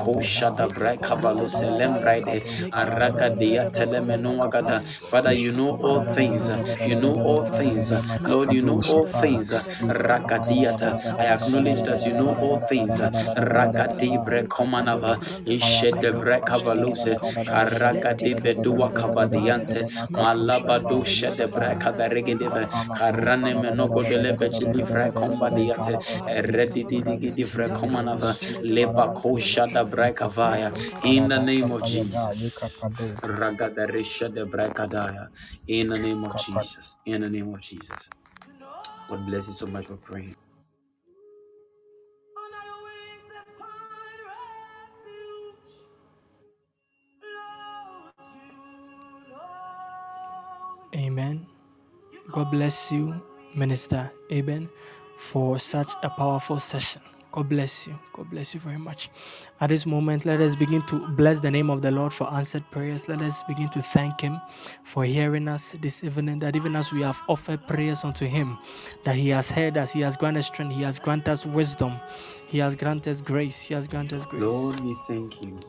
[0.06, 6.50] ragadebe ko shada brai kabalo selem braide aragadea telemeno wagada Father you know all things.
[6.86, 7.92] You know all things.
[8.22, 9.54] Lord you know all things.
[11.20, 13.00] I acknowledge that you know all things.
[18.64, 19.86] Duwa kavadiante
[22.94, 23.54] karane
[27.76, 28.36] komanava.
[28.64, 29.14] Leba
[29.96, 30.72] shada bre kavaya
[31.06, 33.20] in the name of Jesus.
[33.24, 35.30] Ragadarisha de bre kadaya
[35.68, 36.96] in the name of Jesus.
[37.06, 38.10] In the name of Jesus.
[39.10, 40.36] God bless you so much for praying.
[50.96, 51.48] Amen.
[52.32, 53.22] God bless you,
[53.56, 54.70] Minister Aben,
[55.20, 57.02] for such a powerful session.
[57.36, 58.00] God bless you.
[58.14, 59.10] God bless you very much.
[59.60, 62.64] At this moment, let us begin to bless the name of the Lord for answered
[62.72, 63.10] prayers.
[63.10, 64.40] Let us begin to thank Him
[64.86, 66.40] for hearing us this evening.
[66.40, 68.58] That even as we have offered prayers unto Him,
[69.04, 72.00] that He has heard us, He has granted strength, He has granted us wisdom,
[72.48, 74.44] He has granted us grace, He has granted us grace.
[74.44, 75.60] Lord we thank you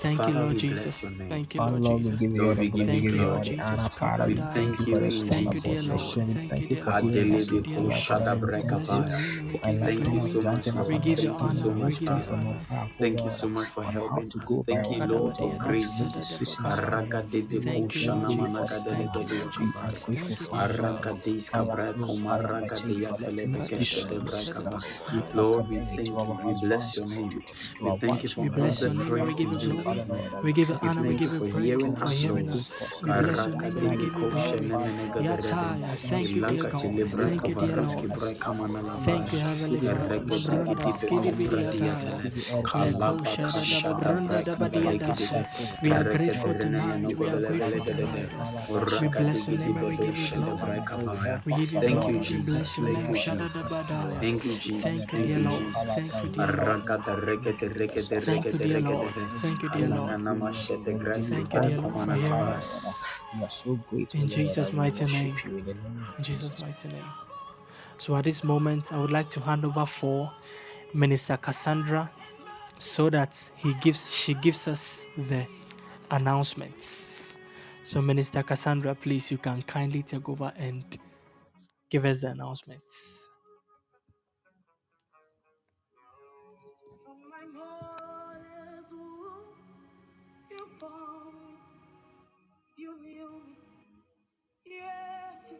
[0.00, 0.64] Thank Father, you, Lord Jesus.
[0.64, 1.30] bless your name.
[1.30, 2.26] Thank you, Lord Lord, we Jesus.
[2.26, 3.60] give you Lord, all we the give you we give you glory.
[3.60, 4.28] honor, Father.
[4.28, 6.20] We We thank thank you you for the in storm Thank you, Jesus' Lord.
[6.26, 6.38] name.
[6.48, 6.94] Thank you, dear for Lord.
[6.94, 7.92] giving Thank you, dear Lord.
[7.92, 9.22] power, for letting We us bless your shadabrekavaya.
[9.22, 9.46] name.
[9.46, 10.98] We for give you Thank you so much, granting us Lord.
[10.98, 11.74] give Thank you understanding, so honor.
[11.74, 12.10] much, us you Father.
[12.10, 12.66] wisdom, oh honor.
[12.70, 14.62] God, oh Thank you so much for helping to us.
[14.66, 16.14] go Thank oh you, Lord, to for Kadabadea, how to make grace.
[16.14, 16.84] decisions, Shadadabakapa.
[16.84, 17.18] Father, Lord.
[17.34, 18.70] Karagadebeko Thank you, Lord Thank you, Lord.
[18.70, 18.86] Jesus.
[18.88, 19.30] Thank Thank you, you.
[19.30, 20.00] Lord We are shanamanagadelebediakavaya.
[20.00, 20.08] Jesus.
[20.12, 21.06] grateful, Thank you, dear Father, Lord.
[21.08, 21.22] Lord.
[21.22, 24.80] Aragadis Father, kabrako close, Father, continue maragadia for letting us telebeke vision Kadabado, shadebrakava.
[24.80, 25.10] wisdom, Shadabakapa.
[25.10, 26.34] deep Lord, we academic to thank you.
[26.34, 27.42] our We bless your voice, name.
[27.76, 29.18] to We our thank you voice, for We oh God, bless your answered oh name
[29.18, 29.98] and we prayers give God, you in oh glory.
[29.98, 30.22] Jesus' Father, name.
[30.22, 31.04] Lord, as We give you honor.
[31.04, 32.72] We give you praise for us, continue to hearing us.
[33.02, 34.72] We bless your name we give you glory.
[34.72, 35.82] Father, Lord, Karakadibiko Yataya.
[35.82, 37.02] enlighten us Thank you, dear God.
[37.22, 38.10] Thank you, dear Lord.
[38.10, 39.40] your bra spirit, kamana Thank you.
[39.40, 40.20] Heavenly Father.
[40.20, 41.70] wisdom, Regedi give Branda us gibe power, skibidi kombra God.
[41.70, 42.18] ataya.
[42.18, 42.22] diatele.
[42.22, 43.14] Give you all the glory.
[43.14, 45.32] Leko Kalaba shada da kashada Father, branda da braki Lord, belege as dibe.
[45.32, 45.56] I badiada.
[45.56, 47.14] pray We are grateful tonight.
[47.18, 48.30] We are grateful belege tonight.
[48.34, 48.98] dibe.
[49.00, 50.60] We bless your name we give you glory.
[50.60, 51.26] bra May you kavaya.
[51.26, 52.20] help We give you oh Thank you, glory.
[52.20, 52.62] Jesus.
[52.62, 53.84] bless your May you Thank you, help Shada us, da Jesus.
[54.20, 54.82] Thank you, Jesus.
[54.82, 55.64] Thank you, Thank dear you, Lord.
[55.66, 55.94] Jesus.
[55.94, 56.82] Thank you, dear Lord.
[56.86, 59.14] Aragada regede regede Thank you, dear Lord.
[59.40, 59.75] Thank you, dear Lord.
[59.78, 62.06] Kalamana give you all the mashede glory, give you graski Thank you, dear Lord, for
[62.06, 62.62] hearing Father, kavaya.
[62.84, 62.96] Lord.
[62.96, 63.24] us.
[63.36, 65.36] We are so grateful, In oh Jesus' mighty name.
[65.44, 66.60] in the name of In Jesus' Jesus.
[66.60, 67.04] mighty name.
[67.98, 70.32] So at this moment, I would like to hand over for
[70.94, 72.10] Minister Cassandra
[72.78, 75.46] so that he gives she gives us the
[76.10, 77.38] announcements.
[77.84, 80.84] So Minister Cassandra, please you can kindly take over and
[81.90, 83.25] give us the announcements.
[92.86, 94.04] You knew me.
[94.64, 95.52] Yes,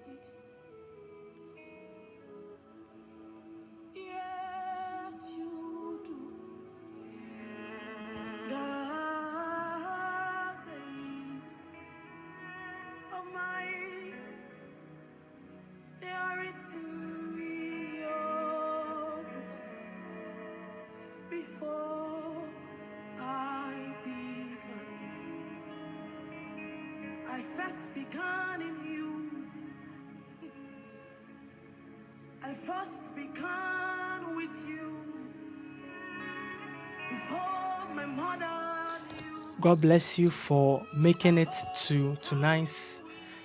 [39.66, 41.52] God bless you for making it
[41.86, 43.02] to tonight's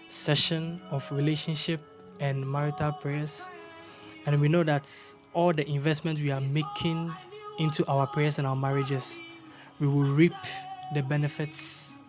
[0.08, 1.82] session of relationship
[2.20, 3.42] and marital prayers.
[4.28, 4.88] And we know that
[5.34, 7.12] all the investment we are making
[7.58, 9.24] into our prayers and our marriages,
[9.80, 10.36] we will reap
[10.94, 12.04] the benefits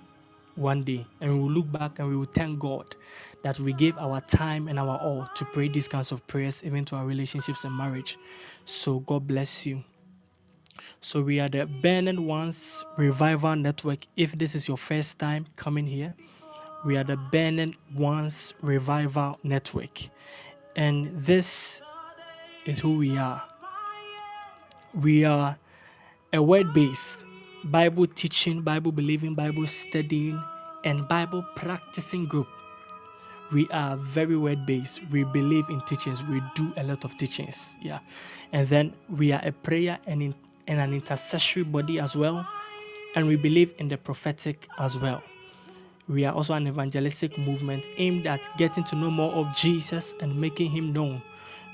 [0.56, 1.06] one day.
[1.22, 2.94] And we will look back and we will thank God
[3.42, 6.84] that we gave our time and our all to pray these kinds of prayers, even
[6.84, 8.18] to our relationships and marriage.
[8.66, 9.82] So God bless you.
[11.04, 14.06] So we are the Burning Ones Revival Network.
[14.16, 16.14] If this is your first time coming here,
[16.84, 19.98] we are the Burning Ones Revival Network.
[20.76, 21.82] And this
[22.66, 23.42] is who we are.
[24.94, 25.58] We are
[26.32, 27.24] a word based
[27.64, 30.40] Bible teaching, Bible believing, Bible studying,
[30.84, 32.46] and Bible practicing group.
[33.50, 35.00] We are very word based.
[35.10, 36.22] We believe in teachings.
[36.22, 37.76] We do a lot of teachings.
[37.82, 37.98] Yeah.
[38.52, 40.34] And then we are a prayer and, in,
[40.66, 42.46] and an intercessory body as well.
[43.14, 45.22] And we believe in the prophetic as well.
[46.08, 50.38] We are also an evangelistic movement aimed at getting to know more of Jesus and
[50.40, 51.22] making him known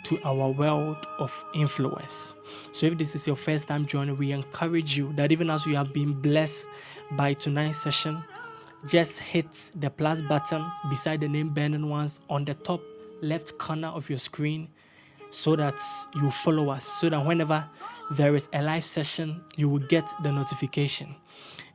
[0.04, 2.34] to our world of influence.
[2.72, 5.74] So, if this is your first time joining, we encourage you that even as you
[5.76, 6.68] have been blessed
[7.12, 8.22] by tonight's session,
[8.86, 12.80] just hit the plus button beside the name Burning Ones on the top
[13.22, 14.68] left corner of your screen
[15.30, 15.80] so that
[16.14, 17.68] you follow us, so that whenever
[18.10, 21.14] there is a live session, you will get the notification.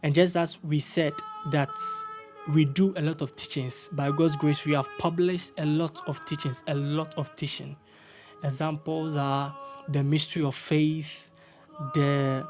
[0.01, 1.13] And just as we said
[1.51, 1.69] that
[2.53, 6.23] we do a lot of teachings, by God's grace, we have published a lot of
[6.25, 7.75] teachings, a lot of teaching.
[8.43, 9.55] Examples are
[9.89, 11.31] the mystery of faith,
[11.93, 12.45] the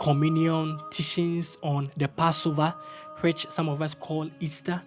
[0.00, 2.74] communion teachings on the Passover,
[3.20, 4.82] which some of us call Easter.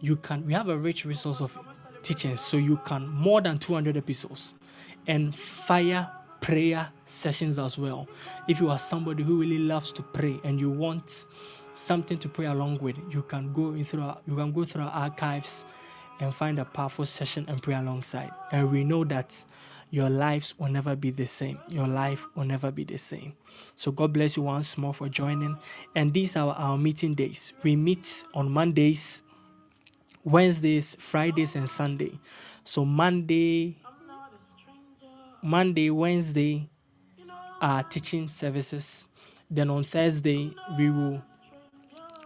[0.00, 1.58] You can we have a rich resource of
[2.02, 4.54] teachings, so you can more than 200 episodes
[5.06, 6.08] and fire
[6.40, 8.08] prayer sessions as well.
[8.48, 11.26] If you are somebody who really loves to pray and you want
[11.74, 14.90] something to pray along with, you can go through our, you can go through our
[14.90, 15.64] archives
[16.20, 18.30] and find a powerful session and pray alongside.
[18.52, 19.44] And we know that
[19.90, 21.58] your lives will never be the same.
[21.68, 23.34] Your life will never be the same.
[23.76, 25.56] So God bless you once more for joining.
[25.94, 27.52] And these are our meeting days.
[27.62, 29.22] We meet on Mondays,
[30.24, 32.18] Wednesdays, Fridays, and Sunday.
[32.64, 33.76] So Monday,
[35.46, 36.68] Monday, Wednesday
[37.60, 39.06] are teaching services.
[39.48, 41.22] Then on Thursday, we will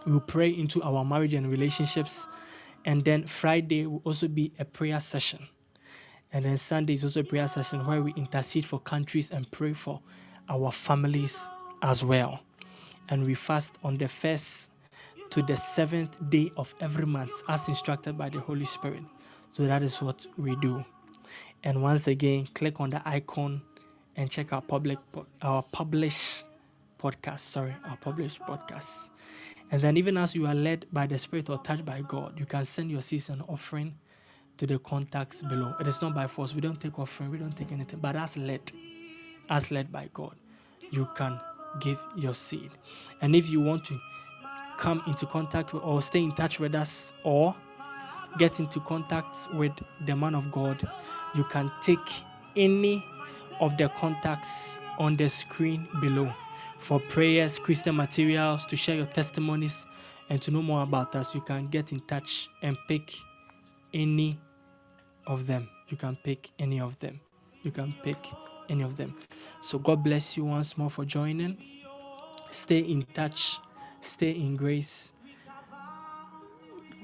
[0.07, 2.27] we will pray into our marriage and relationships.
[2.85, 5.47] And then Friday will also be a prayer session.
[6.33, 9.73] And then Sunday is also a prayer session where we intercede for countries and pray
[9.73, 10.01] for
[10.49, 11.47] our families
[11.83, 12.39] as well.
[13.09, 14.71] And we fast on the first
[15.29, 19.03] to the seventh day of every month as instructed by the Holy Spirit.
[19.51, 20.83] So that is what we do.
[21.63, 23.61] And once again, click on the icon
[24.15, 24.97] and check our public
[25.41, 26.45] our published
[26.99, 27.39] podcast.
[27.41, 29.09] Sorry, our published podcast.
[29.71, 32.45] And then even as you are led by the Spirit or touched by God, you
[32.45, 33.95] can send your season offering
[34.57, 35.73] to the contacts below.
[35.79, 36.53] It is not by force.
[36.53, 38.71] We don't take offering, we don't take anything, but as led,
[39.49, 40.35] as led by God,
[40.91, 41.39] you can
[41.79, 42.71] give your seed.
[43.21, 43.99] And if you want to
[44.77, 47.55] come into contact with, or stay in touch with us or
[48.37, 49.71] get into contact with
[50.05, 50.87] the man of God,
[51.35, 51.99] you can take
[52.55, 53.05] any
[53.59, 56.31] of the contacts on the screen below
[56.77, 59.85] for prayers, Christian materials, to share your testimonies,
[60.29, 61.35] and to know more about us.
[61.35, 63.13] You can get in touch and pick
[63.93, 64.39] any
[65.27, 65.69] of them.
[65.89, 67.19] You can pick any of them.
[67.63, 68.17] You can pick
[68.69, 69.15] any of them.
[69.61, 71.57] So God bless you once more for joining.
[72.49, 73.59] Stay in touch,
[74.01, 75.13] stay in grace.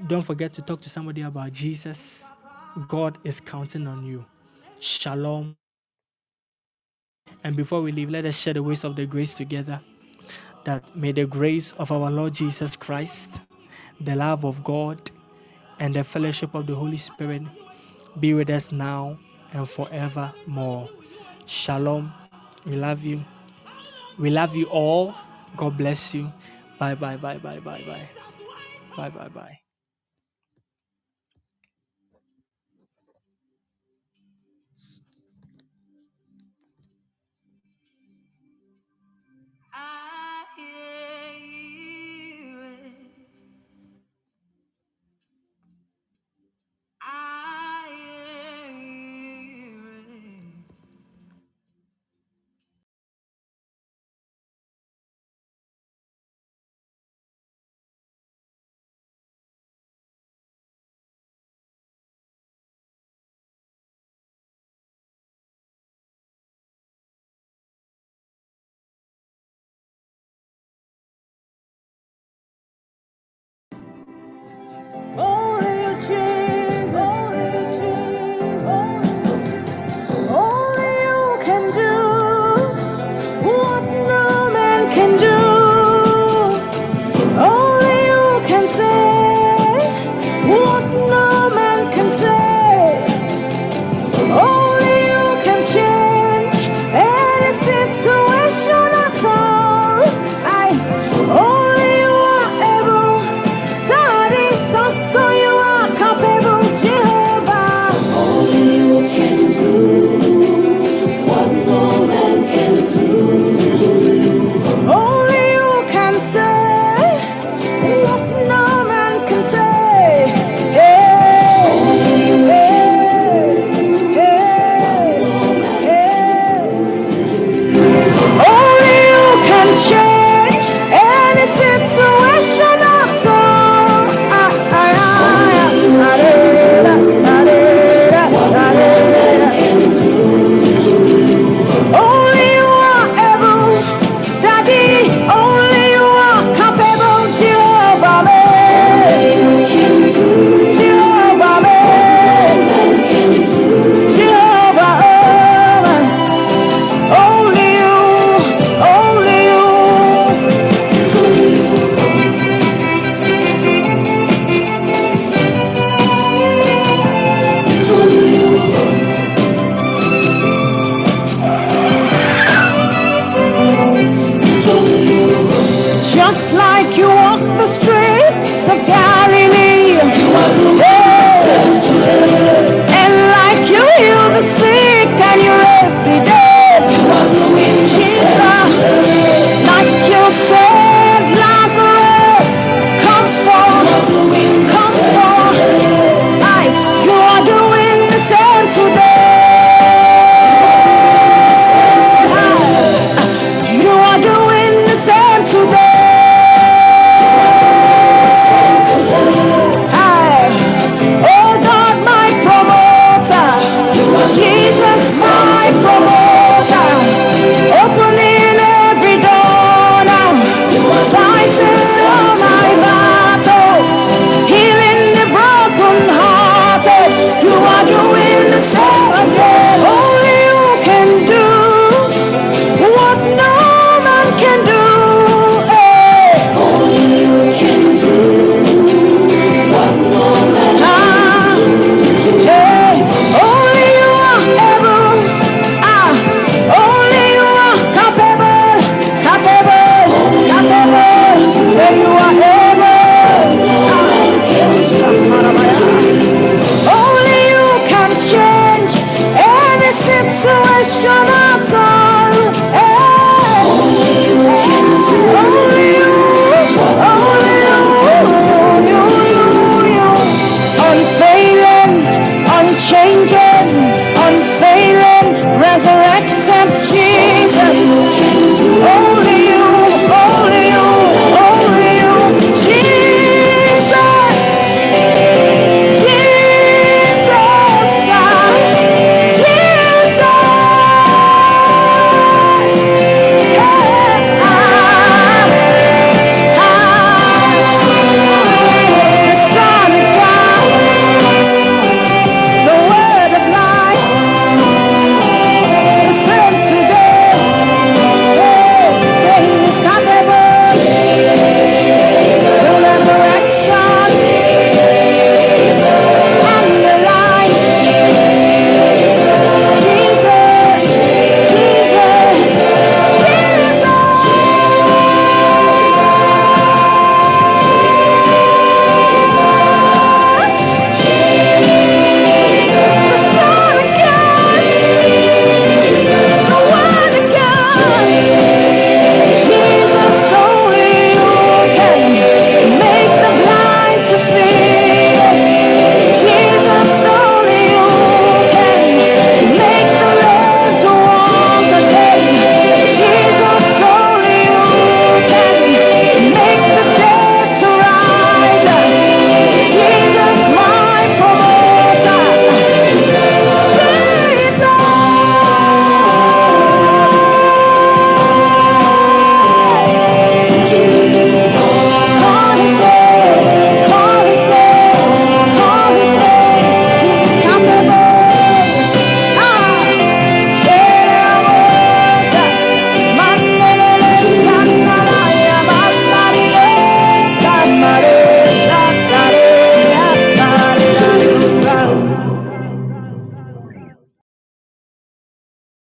[0.07, 2.31] Don't forget to talk to somebody about Jesus.
[2.89, 4.25] God is counting on you.
[4.79, 5.55] Shalom.
[7.43, 9.81] And before we leave, let us share the ways of the grace together.
[10.65, 13.41] That may the grace of our Lord Jesus Christ,
[14.01, 15.11] the love of God,
[15.79, 17.43] and the fellowship of the Holy Spirit
[18.19, 19.19] be with us now
[19.53, 20.89] and forevermore.
[21.47, 22.13] Shalom.
[22.65, 23.23] We love you.
[24.19, 25.15] We love you all.
[25.57, 26.31] God bless you.
[26.79, 28.09] Bye bye bye bye bye bye.
[28.97, 29.59] Bye bye bye.